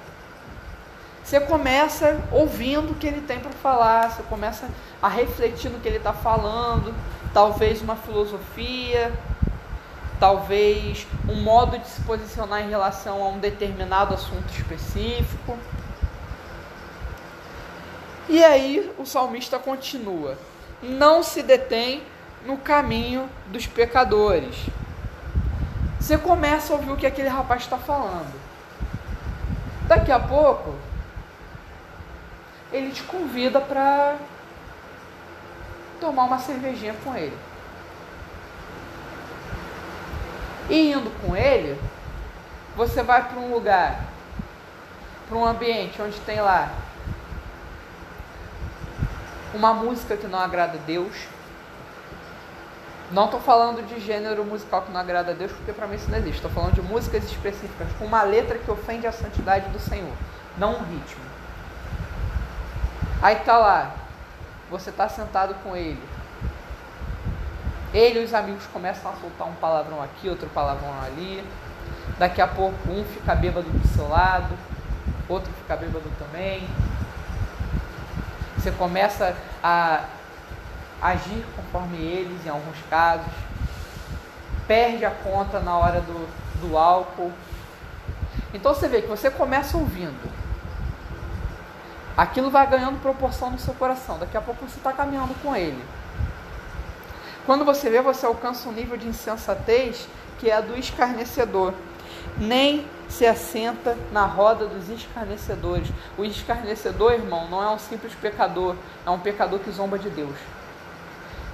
[1.25, 4.69] Você começa ouvindo o que ele tem para falar, você começa
[5.03, 6.95] a refletir no que ele está falando,
[7.33, 9.13] talvez uma filosofia,
[10.19, 15.57] talvez um modo de se posicionar em relação a um determinado assunto específico.
[18.31, 20.39] E aí o salmista continua:
[20.81, 22.01] não se detém
[22.47, 24.55] no caminho dos pecadores.
[25.99, 28.33] Você começa a ouvir o que aquele rapaz está falando.
[29.89, 30.77] Daqui a pouco,
[32.73, 34.15] ele te convida para
[36.01, 37.37] tomar uma cervejinha com ele.
[40.69, 41.77] E indo com ele,
[42.77, 44.05] você vai para um lugar,
[45.29, 46.71] para um ambiente onde tem lá
[49.55, 51.15] uma música que não agrada a Deus,
[53.11, 56.09] Não estou falando de gênero musical que não agrada a Deus, porque para mim isso
[56.09, 56.37] não existe.
[56.37, 60.13] Estou falando de músicas específicas, com uma letra que ofende a santidade do Senhor,
[60.57, 61.25] não um ritmo.
[63.21, 63.97] Aí tá lá,
[64.71, 66.01] você está sentado com ele.
[67.93, 71.45] Ele e os amigos começam a soltar um palavrão aqui, outro palavrão ali.
[72.17, 74.57] Daqui a pouco um fica bêbado do seu lado,
[75.29, 76.69] outro fica bêbado também.
[78.61, 79.35] Você começa
[79.65, 80.05] a
[81.01, 83.33] agir conforme eles em alguns casos.
[84.69, 86.29] Perde a conta na hora do,
[86.61, 87.33] do álcool.
[88.53, 90.31] Então você vê que você começa ouvindo.
[92.15, 94.19] Aquilo vai ganhando proporção no seu coração.
[94.19, 95.83] Daqui a pouco você está caminhando com ele.
[97.47, 100.07] Quando você vê, você alcança um nível de insensatez
[100.39, 101.73] que é a do escarnecedor.
[102.37, 105.89] Nem se assenta na roda dos escarnecedores.
[106.17, 110.37] O escarnecedor, irmão, não é um simples pecador, é um pecador que zomba de Deus.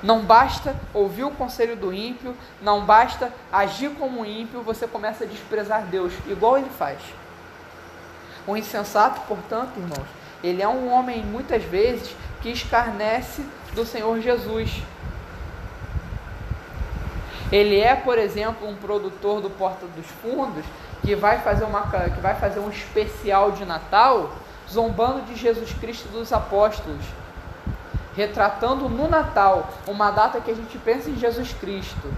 [0.02, 5.26] Não basta ouvir o conselho do ímpio, não basta agir como ímpio, você começa a
[5.26, 6.98] desprezar Deus, igual ele faz.
[8.46, 10.06] O insensato, portanto, irmãos,
[10.44, 13.42] ele é um homem muitas vezes que escarnece
[13.74, 14.70] do Senhor Jesus.
[17.50, 20.64] Ele é, por exemplo, um produtor do Porta dos Fundos
[21.06, 24.32] que vai fazer, uma, que vai fazer um especial de Natal
[24.68, 27.04] zombando de Jesus Cristo dos apóstolos,
[28.16, 32.12] retratando no Natal uma data que a gente pensa em Jesus Cristo,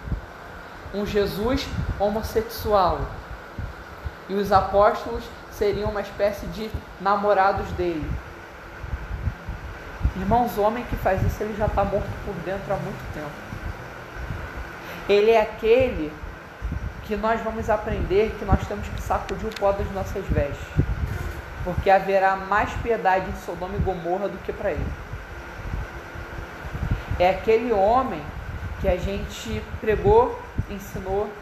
[0.94, 1.66] um Jesus
[2.00, 2.98] homossexual.
[4.26, 5.22] E os apóstolos
[5.52, 8.10] seriam uma espécie de namorados dele.
[10.16, 13.30] Irmãos, o homem que faz isso, ele já está morto por dentro há muito tempo.
[15.06, 16.10] Ele é aquele
[17.08, 20.68] que nós vamos aprender que nós temos que sacudir o pó das nossas vestes.
[21.64, 24.86] Porque haverá mais piedade em Sodoma e Gomorra do que para ele.
[27.18, 28.22] É aquele homem
[28.82, 30.38] que a gente pregou,
[30.70, 31.32] ensinou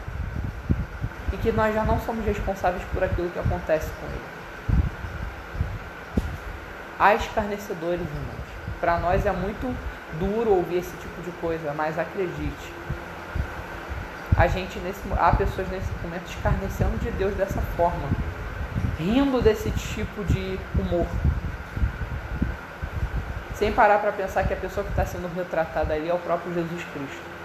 [1.33, 4.37] e que nós já não somos responsáveis por aquilo que acontece com ele.
[6.97, 8.47] Há escarnecedores, irmãos.
[8.81, 9.77] Para nós é muito
[10.21, 12.73] duro ouvir esse tipo de coisa, mas acredite,
[14.37, 18.09] a gente nesse, há pessoas nesse momento escarnecendo de Deus dessa forma,
[18.99, 21.07] rindo desse tipo de humor.
[23.55, 26.53] Sem parar para pensar que a pessoa que está sendo retratada ali é o próprio
[26.53, 27.37] Jesus Cristo.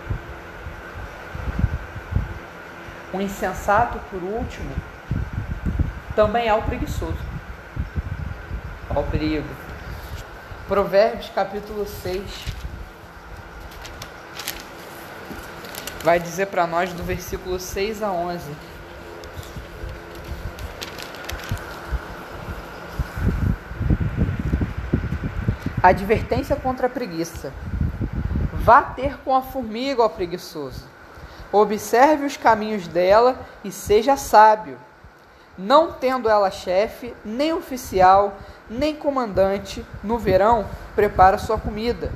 [3.14, 4.72] O insensato, por último,
[6.14, 7.18] também é o preguiçoso.
[8.90, 9.48] Olha o perigo.
[10.68, 12.22] Provérbios capítulo 6,
[16.04, 18.52] vai dizer para nós do versículo 6 a 11.
[25.82, 27.54] Advertência contra a preguiça.
[28.54, 30.86] Vá ter com a formiga, ó preguiçoso.
[31.52, 34.78] Observe os caminhos dela e seja sábio.
[35.58, 38.38] Não tendo ela chefe, nem oficial,
[38.70, 42.12] nem comandante, no verão prepara sua comida.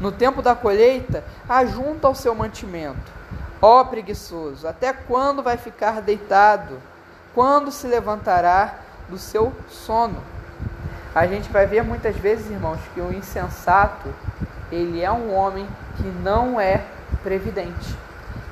[0.00, 3.17] No tempo da colheita, ajunta ao seu mantimento.
[3.60, 6.80] Ó oh, preguiçoso, até quando vai ficar deitado?
[7.34, 8.74] Quando se levantará
[9.08, 10.22] do seu sono?
[11.12, 14.14] A gente vai ver muitas vezes, irmãos, que o insensato,
[14.70, 16.84] ele é um homem que não é
[17.24, 17.96] previdente.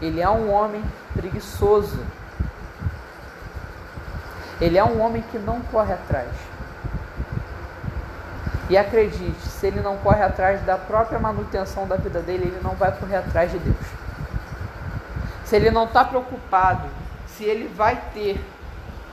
[0.03, 0.83] Ele é um homem
[1.15, 2.01] preguiçoso.
[4.61, 6.31] Ele é um homem que não corre atrás.
[8.69, 12.75] E acredite, se ele não corre atrás da própria manutenção da vida dele, ele não
[12.75, 13.96] vai correr atrás de Deus
[15.47, 16.89] se ele não está preocupado,
[17.29, 18.45] se ele vai ter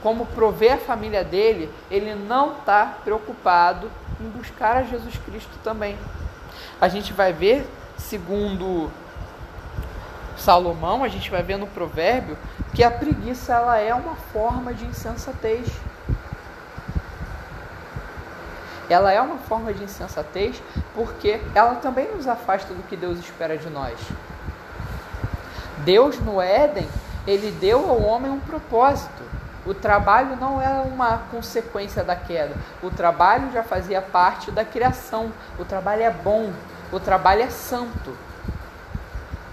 [0.02, 3.88] como prover a família dele, ele não está preocupado
[4.20, 5.96] em buscar a Jesus Cristo também.
[6.80, 7.64] A gente vai ver,
[7.96, 8.90] segundo
[10.36, 12.36] Salomão, a gente vai ver no provérbio,
[12.74, 15.68] que a preguiça ela é uma forma de insensatez.
[18.90, 20.60] Ela é uma forma de insensatez
[20.96, 23.98] porque ela também nos afasta do que Deus espera de nós.
[25.84, 26.88] Deus no Éden,
[27.26, 29.22] ele deu ao homem um propósito.
[29.66, 32.54] O trabalho não é uma consequência da queda.
[32.82, 35.32] O trabalho já fazia parte da criação.
[35.58, 36.52] O trabalho é bom.
[36.92, 38.16] O trabalho é santo.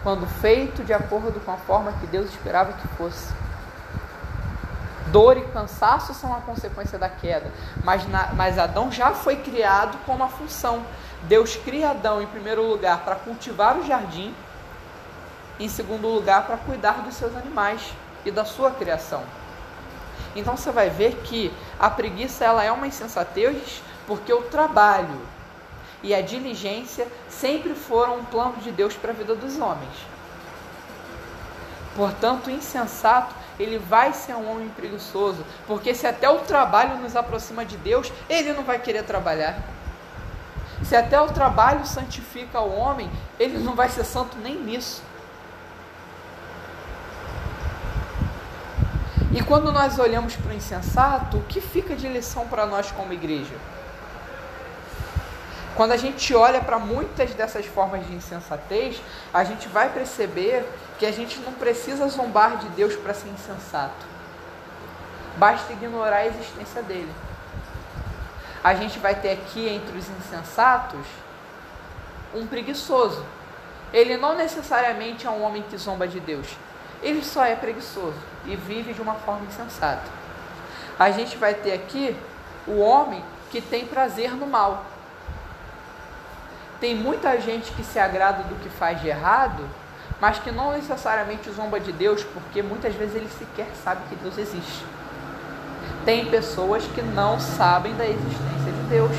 [0.04, 3.34] Quando feito de acordo com a forma que Deus esperava que fosse.
[5.08, 7.50] Dor e cansaço são a consequência da queda.
[7.84, 10.84] Mas, na, mas Adão já foi criado com uma função.
[11.24, 14.34] Deus cria Adão, em primeiro lugar, para cultivar o jardim
[15.64, 17.94] em segundo lugar, para cuidar dos seus animais
[18.26, 19.24] e da sua criação.
[20.36, 25.22] Então você vai ver que a preguiça ela é uma insensatez porque o trabalho
[26.04, 29.94] e a diligência sempre foram um plano de Deus para a vida dos homens.
[31.96, 37.16] Portanto, o insensato, ele vai ser um homem preguiçoso, porque se até o trabalho nos
[37.16, 39.60] aproxima de Deus, ele não vai querer trabalhar.
[40.84, 45.04] Se até o trabalho santifica o homem, ele não vai ser santo nem nisso.
[49.34, 53.14] E quando nós olhamos para o insensato, o que fica de lição para nós como
[53.14, 53.56] igreja?
[55.74, 59.02] Quando a gente olha para muitas dessas formas de insensatez,
[59.34, 60.66] a gente vai perceber
[61.00, 64.06] que a gente não precisa zombar de Deus para ser insensato.
[65.38, 67.12] Basta ignorar a existência dele.
[68.62, 71.06] A gente vai ter aqui entre os insensatos
[72.36, 73.26] um preguiçoso.
[73.94, 76.48] Ele não necessariamente é um homem que zomba de Deus.
[77.02, 80.10] Ele só é preguiçoso e vive de uma forma insensata.
[80.98, 82.16] A gente vai ter aqui
[82.68, 84.86] o homem que tem prazer no mal.
[86.80, 89.68] Tem muita gente que se agrada do que faz de errado
[90.22, 94.38] mas que não necessariamente zomba de Deus, porque muitas vezes ele sequer sabe que Deus
[94.38, 94.86] existe.
[96.06, 99.12] Tem pessoas que não sabem da existência de Deus.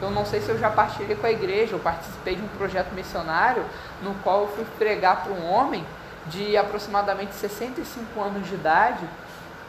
[0.00, 2.92] Eu não sei se eu já partilhei com a igreja, eu participei de um projeto
[2.94, 3.64] missionário
[4.02, 5.84] no qual eu fui pregar para um homem
[6.26, 9.06] de aproximadamente 65 anos de idade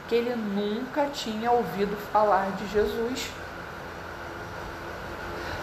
[0.08, 3.32] que ele nunca tinha ouvido falar de Jesus.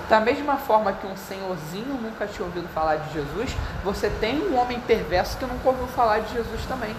[0.09, 3.55] Da mesma forma que um senhorzinho nunca tinha ouvido falar de Jesus,
[3.85, 6.97] você tem um homem perverso que nunca ouviu falar de Jesus também.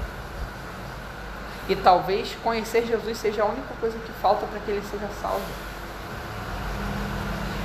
[1.67, 5.41] E talvez conhecer Jesus seja a única coisa que falta para que ele seja salvo.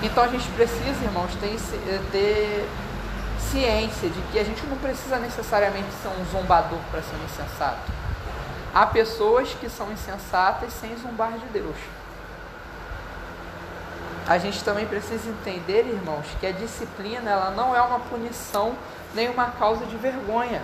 [0.05, 1.59] Então a gente precisa, irmãos, ter,
[2.13, 2.69] ter
[3.39, 7.91] ciência de que a gente não precisa necessariamente ser um zombador para ser um insensato.
[8.73, 11.77] Há pessoas que são insensatas sem zombar de Deus
[14.27, 18.75] a gente também precisa entender, irmãos, que a disciplina ela não é uma punição
[19.15, 20.63] nem uma causa de vergonha.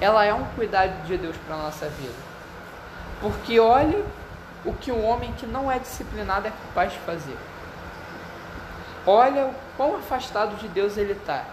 [0.00, 2.14] Ela é um cuidado de Deus para a nossa vida.
[3.20, 4.02] Porque olha
[4.64, 7.36] o que um homem que não é disciplinado é capaz de fazer.
[9.06, 11.44] Olha o quão afastado de Deus ele está.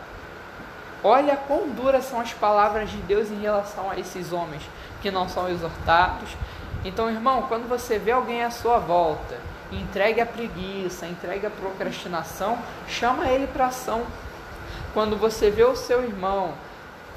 [1.03, 4.61] Olha quão duras são as palavras de Deus em relação a esses homens
[5.01, 6.29] que não são exortados.
[6.85, 9.37] Então, irmão, quando você vê alguém à sua volta
[9.71, 14.03] entregue a preguiça, entregue a procrastinação, chama ele para ação.
[14.93, 16.53] Quando você vê o seu irmão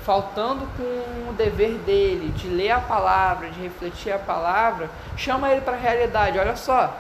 [0.04, 5.62] faltando com o dever dele de ler a palavra, de refletir a palavra, chama ele
[5.62, 6.38] para a realidade.
[6.38, 6.94] Olha só,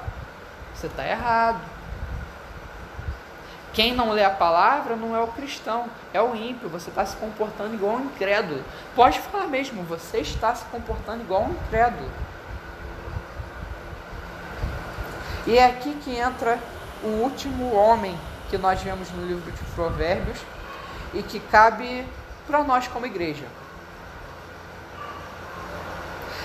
[0.74, 1.73] você está errado.
[3.74, 6.68] Quem não lê a palavra não é o cristão, é o ímpio.
[6.68, 8.62] Você está se comportando igual um incrédulo.
[8.94, 12.08] Pode falar mesmo, você está se comportando igual um incrédulo.
[15.46, 16.58] E é aqui que entra
[17.02, 18.16] o último homem
[18.48, 20.38] que nós vemos no livro de Provérbios
[21.12, 22.06] e que cabe
[22.46, 23.44] para nós como igreja.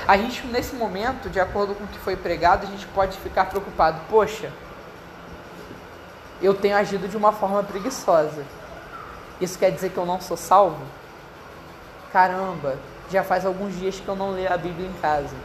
[0.08, 3.46] A gente, nesse momento, de acordo com o que foi pregado, a gente pode ficar
[3.46, 4.52] preocupado: poxa,
[6.42, 8.46] eu tenho agido de uma forma preguiçosa.
[9.40, 10.82] Isso quer dizer que eu não sou salvo?
[12.12, 12.78] Caramba,
[13.10, 15.36] já faz alguns dias que eu não leio a Bíblia em casa.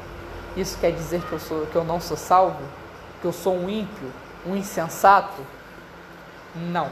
[0.56, 2.62] Isso quer dizer que eu, sou, que eu não sou salvo?
[3.24, 4.12] que eu sou um ímpio,
[4.44, 5.40] um insensato?
[6.54, 6.90] Não.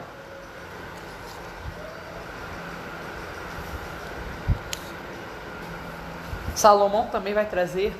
[6.55, 7.95] Salomão também vai trazer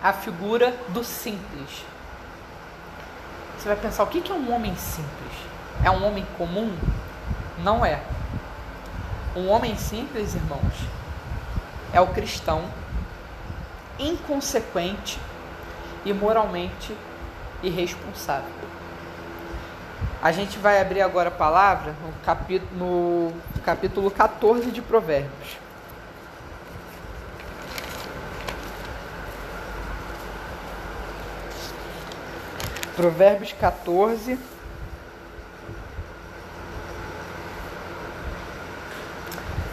[0.00, 1.84] a figura do simples.
[3.60, 5.32] Você vai pensar, o que é um homem simples?
[5.84, 6.74] É um homem comum?
[7.58, 8.00] Não é.
[9.36, 10.72] Um homem simples, irmãos,
[11.92, 12.64] é o cristão
[13.98, 15.20] inconsequente
[16.06, 16.96] e moralmente
[17.62, 18.48] irresponsável.
[20.22, 25.58] A gente vai abrir agora a palavra no capítulo, no capítulo 14 de Provérbios.
[33.00, 34.38] Provérbios 14,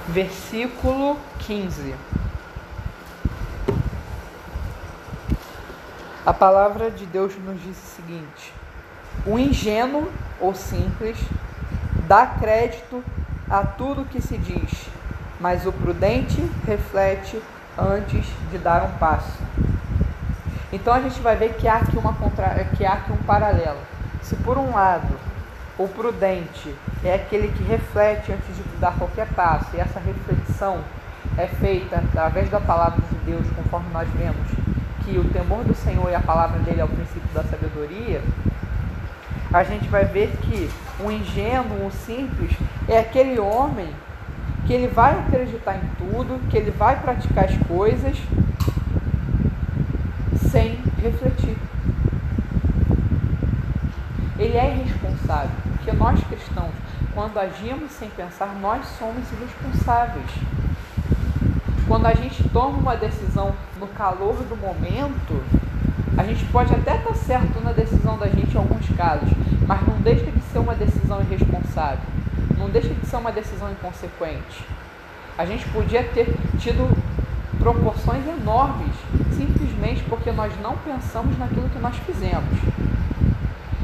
[0.07, 1.93] versículo 15.
[6.25, 8.53] A palavra de Deus nos diz o seguinte:
[9.25, 10.09] o ingênuo
[10.39, 11.17] ou simples
[12.07, 13.03] dá crédito
[13.49, 14.85] a tudo que se diz,
[15.37, 17.43] mas o prudente reflete
[17.77, 19.66] antes de dar um passo.
[20.71, 22.65] Então a gente vai ver que há aqui, uma contra...
[22.75, 23.79] que há aqui um paralelo.
[24.21, 25.17] Se por um lado
[25.77, 30.79] o prudente é aquele que reflete antes de dar qualquer passo, e essa reflexão
[31.37, 34.47] é feita através da palavra de Deus, conforme nós vemos
[35.05, 38.21] que o temor do Senhor e a palavra dele é o princípio da sabedoria,
[39.53, 42.51] a gente vai ver que o ingênuo, o simples,
[42.87, 43.87] é aquele homem
[44.65, 48.17] que ele vai acreditar em tudo, que ele vai praticar as coisas
[50.51, 51.57] sem refletir.
[54.39, 56.71] Ele é irresponsável, porque nós cristãos,
[57.13, 60.29] quando agimos sem pensar, nós somos irresponsáveis.
[61.87, 65.41] Quando a gente toma uma decisão no calor do momento,
[66.17, 69.29] a gente pode até estar certo na decisão da gente em alguns casos,
[69.67, 72.05] mas não deixa de ser uma decisão irresponsável,
[72.57, 74.65] não deixa de ser uma decisão inconsequente.
[75.37, 76.27] A gente podia ter
[76.59, 76.87] tido
[77.59, 78.95] proporções enormes,
[79.77, 82.59] simplesmente porque nós não pensamos naquilo que nós fizemos.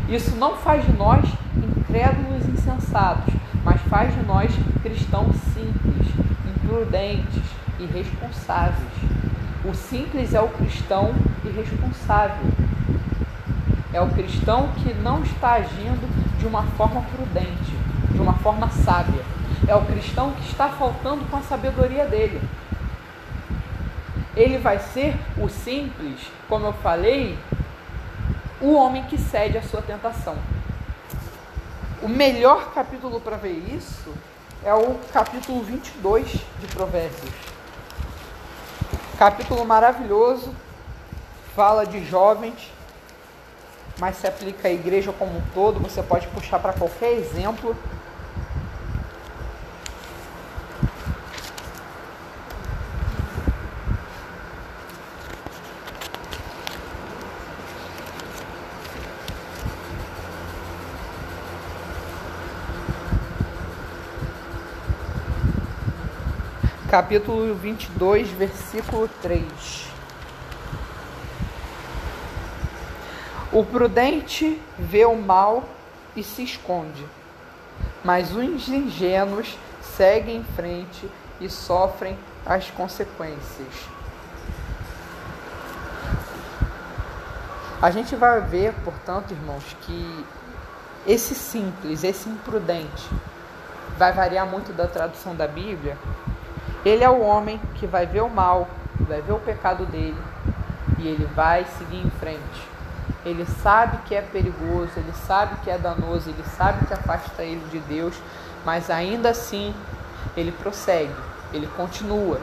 [0.10, 1.24] Isso não faz de nós
[1.56, 3.34] incrédulos insensatos,
[3.64, 6.08] mas faz de nós cristãos simples,
[6.56, 7.44] imprudentes
[7.80, 8.92] e responsáveis.
[9.64, 11.14] O simples é o cristão
[11.46, 12.52] irresponsável.
[13.94, 17.74] É o cristão que não está agindo de uma forma prudente,
[18.12, 19.22] de uma forma sábia.
[19.68, 22.42] É o cristão que está faltando com a sabedoria dele.
[24.36, 26.20] Ele vai ser o simples,
[26.50, 27.38] como eu falei,
[28.60, 30.36] o homem que cede à sua tentação.
[32.02, 34.14] O melhor capítulo para ver isso
[34.64, 37.32] é o capítulo 22 de Provérbios.
[39.18, 40.54] Capítulo maravilhoso,
[41.56, 42.72] fala de jovens,
[44.00, 45.80] mas se aplica à igreja como um todo.
[45.80, 47.76] Você pode puxar para qualquer exemplo
[66.94, 69.42] capítulo 22, versículo 3.
[73.52, 75.64] O prudente vê o mal
[76.16, 77.04] e se esconde,
[78.04, 81.10] mas os ingênuos seguem em frente
[81.42, 82.16] e sofrem
[82.46, 83.90] as consequências.
[87.82, 90.26] A gente vai ver, portanto, irmãos, que
[91.08, 93.10] esse simples, esse imprudente,
[93.98, 95.98] vai variar muito da tradução da Bíblia,
[96.86, 98.68] ele é o homem que vai ver o mal,
[99.00, 100.18] vai ver o pecado dele
[100.98, 102.74] e ele vai seguir em frente.
[103.26, 107.66] Ele sabe que é perigoso, ele sabe que é danoso, ele sabe que afasta ele
[107.70, 108.16] de Deus,
[108.66, 109.74] mas ainda assim
[110.36, 111.14] ele prossegue,
[111.54, 112.40] ele continua,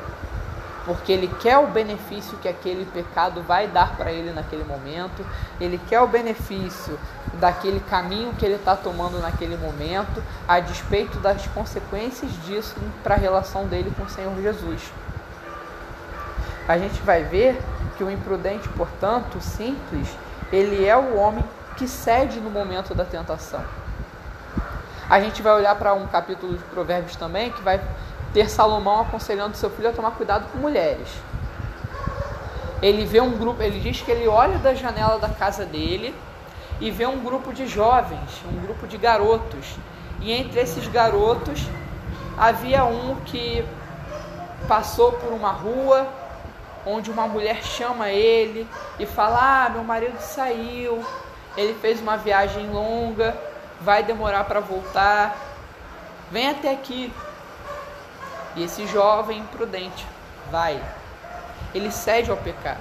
[0.90, 5.24] porque ele quer o benefício que aquele pecado vai dar para ele naquele momento,
[5.60, 6.98] ele quer o benefício
[7.34, 12.74] daquele caminho que ele está tomando naquele momento, a despeito das consequências disso
[13.04, 14.92] para a relação dele com o Senhor Jesus.
[16.66, 17.62] A gente vai ver
[17.96, 20.08] que o imprudente, portanto, o simples,
[20.50, 21.44] ele é o homem
[21.76, 23.64] que cede no momento da tentação.
[25.08, 27.80] A gente vai olhar para um capítulo de Provérbios também que vai
[28.32, 31.08] ter Salomão aconselhando seu filho a tomar cuidado com mulheres.
[32.80, 36.14] Ele vê um grupo, ele diz que ele olha da janela da casa dele
[36.80, 39.76] e vê um grupo de jovens, um grupo de garotos.
[40.20, 41.66] E entre esses garotos
[42.38, 43.64] havia um que
[44.66, 46.06] passou por uma rua
[46.86, 48.66] onde uma mulher chama ele
[48.98, 51.04] e fala: "Ah, meu marido saiu,
[51.56, 53.36] ele fez uma viagem longa,
[53.80, 55.36] vai demorar para voltar.
[56.30, 57.12] Vem até aqui."
[58.56, 60.06] E esse jovem imprudente
[60.50, 60.82] vai,
[61.74, 62.80] ele cede ao pecado.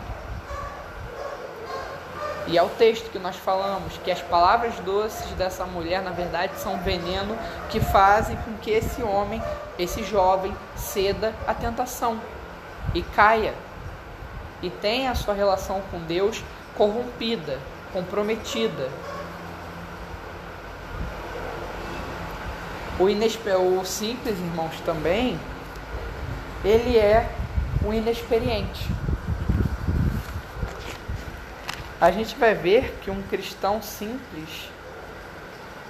[2.47, 6.53] E é o texto que nós falamos que as palavras doces dessa mulher, na verdade,
[6.57, 7.37] são veneno
[7.69, 9.41] que fazem com que esse homem,
[9.77, 12.19] esse jovem, ceda à tentação
[12.95, 13.53] e caia
[14.63, 16.43] e tenha a sua relação com Deus
[16.75, 17.59] corrompida,
[17.93, 18.89] comprometida.
[22.99, 23.59] O, inesper...
[23.59, 25.39] o simples, irmãos, também
[26.63, 27.29] ele é
[27.85, 28.89] o inexperiente.
[32.01, 34.69] A gente vai ver que um cristão simples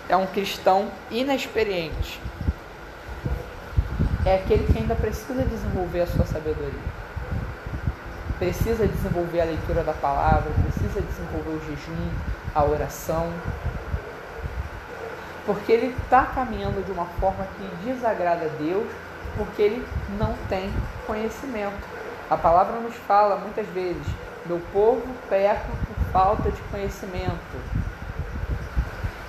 [0.08, 2.20] é um cristão inexperiente.
[4.26, 7.00] É aquele que ainda precisa desenvolver a sua sabedoria.
[8.38, 12.10] Precisa desenvolver a leitura da palavra, precisa desenvolver o jejum,
[12.56, 13.32] a oração.
[15.46, 18.88] Porque ele está caminhando de uma forma que desagrada a Deus
[19.38, 20.72] porque ele não tem
[21.08, 21.88] conhecimento.
[22.30, 24.06] A palavra nos fala muitas vezes:
[24.46, 27.80] meu povo peca por falta de conhecimento.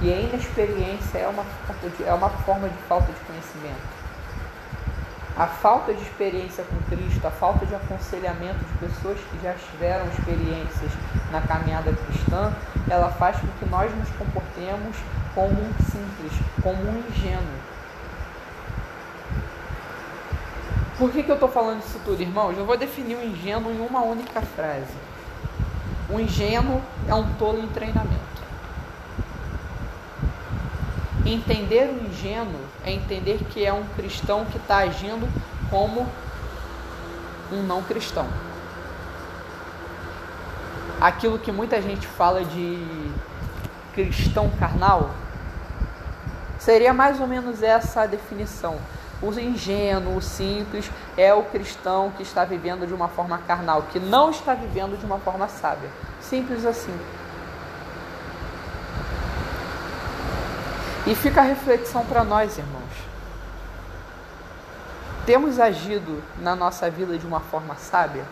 [0.00, 1.44] E a inexperiência é uma,
[2.06, 4.00] é uma forma de falta de conhecimento.
[5.36, 10.06] A falta de experiência com Cristo, a falta de aconselhamento de pessoas que já tiveram
[10.06, 10.92] experiências
[11.30, 12.52] na caminhada cristã,
[12.90, 14.96] ela faz com que nós nos comportemos
[15.34, 16.32] como um simples,
[16.62, 17.79] como um ingênuo.
[21.00, 22.58] Por que, que eu estou falando isso tudo, irmãos?
[22.58, 24.92] Eu vou definir o ingênuo em uma única frase.
[26.10, 26.78] O ingênuo
[27.08, 28.20] é um tolo em treinamento.
[31.24, 35.26] Entender o ingênuo é entender que é um cristão que está agindo
[35.70, 36.06] como
[37.50, 38.26] um não cristão.
[41.00, 43.10] Aquilo que muita gente fala de
[43.94, 45.12] cristão carnal
[46.58, 48.76] seria mais ou menos essa a definição.
[49.22, 53.98] O ingênuo, o simples, é o cristão que está vivendo de uma forma carnal, que
[53.98, 55.90] não está vivendo de uma forma sábia.
[56.20, 56.98] Simples assim.
[61.06, 63.10] E fica a reflexão para nós, irmãos.
[65.26, 68.24] Temos agido na nossa vida de uma forma sábia?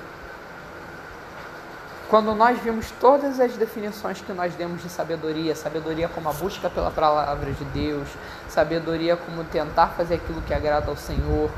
[2.08, 6.70] Quando nós vimos todas as definições que nós demos de sabedoria, sabedoria como a busca
[6.70, 8.08] pela palavra de Deus,
[8.48, 11.50] sabedoria como tentar fazer aquilo que agrada ao Senhor,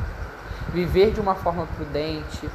[0.72, 2.51] viver de uma forma prudente,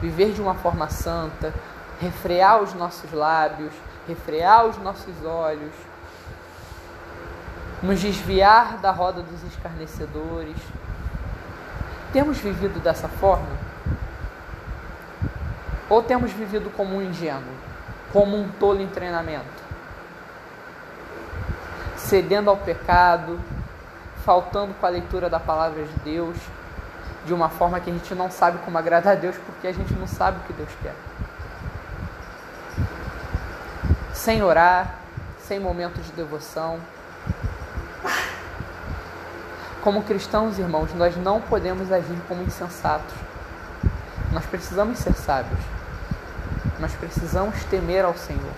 [0.00, 1.52] viver de uma forma santa,
[2.00, 3.74] refrear os nossos lábios,
[4.08, 5.74] refrear os nossos olhos,
[7.82, 10.56] nos desviar da roda dos escarnecedores.
[12.10, 13.71] Temos vivido dessa forma?
[15.92, 17.52] Ou temos vivido como um ingênuo,
[18.14, 19.44] como um tolo em treinamento?
[21.98, 23.38] Cedendo ao pecado,
[24.24, 26.34] faltando com a leitura da palavra de Deus,
[27.26, 29.92] de uma forma que a gente não sabe como agradar a Deus, porque a gente
[29.92, 30.94] não sabe o que Deus quer.
[34.14, 34.94] Sem orar,
[35.40, 36.80] sem momento de devoção,
[39.82, 43.14] como cristãos, irmãos, nós não podemos agir como insensatos.
[44.32, 45.81] Nós precisamos ser sábios.
[46.78, 48.52] Nós precisamos temer ao Senhor.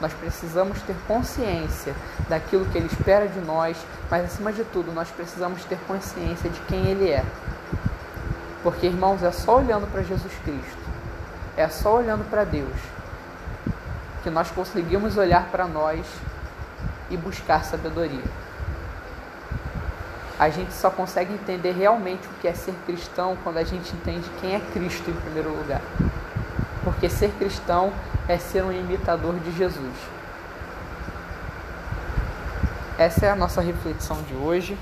[0.00, 1.94] Nós precisamos ter consciência
[2.28, 3.76] daquilo que Ele espera de nós,
[4.10, 7.24] mas acima de tudo, nós precisamos ter consciência de quem Ele é.
[8.62, 10.78] Porque, irmãos, é só olhando para Jesus Cristo,
[11.56, 12.76] é só olhando para Deus,
[14.22, 16.06] que nós conseguimos olhar para nós
[17.10, 18.24] e buscar sabedoria
[20.40, 24.26] a gente só consegue entender realmente o que é ser cristão quando a gente entende
[24.40, 25.82] quem é Cristo em primeiro lugar.
[26.82, 27.92] Porque ser cristão
[28.28, 29.94] é ser um imitador de Jesus.
[32.98, 34.76] Essa é a nossa reflexão de hoje.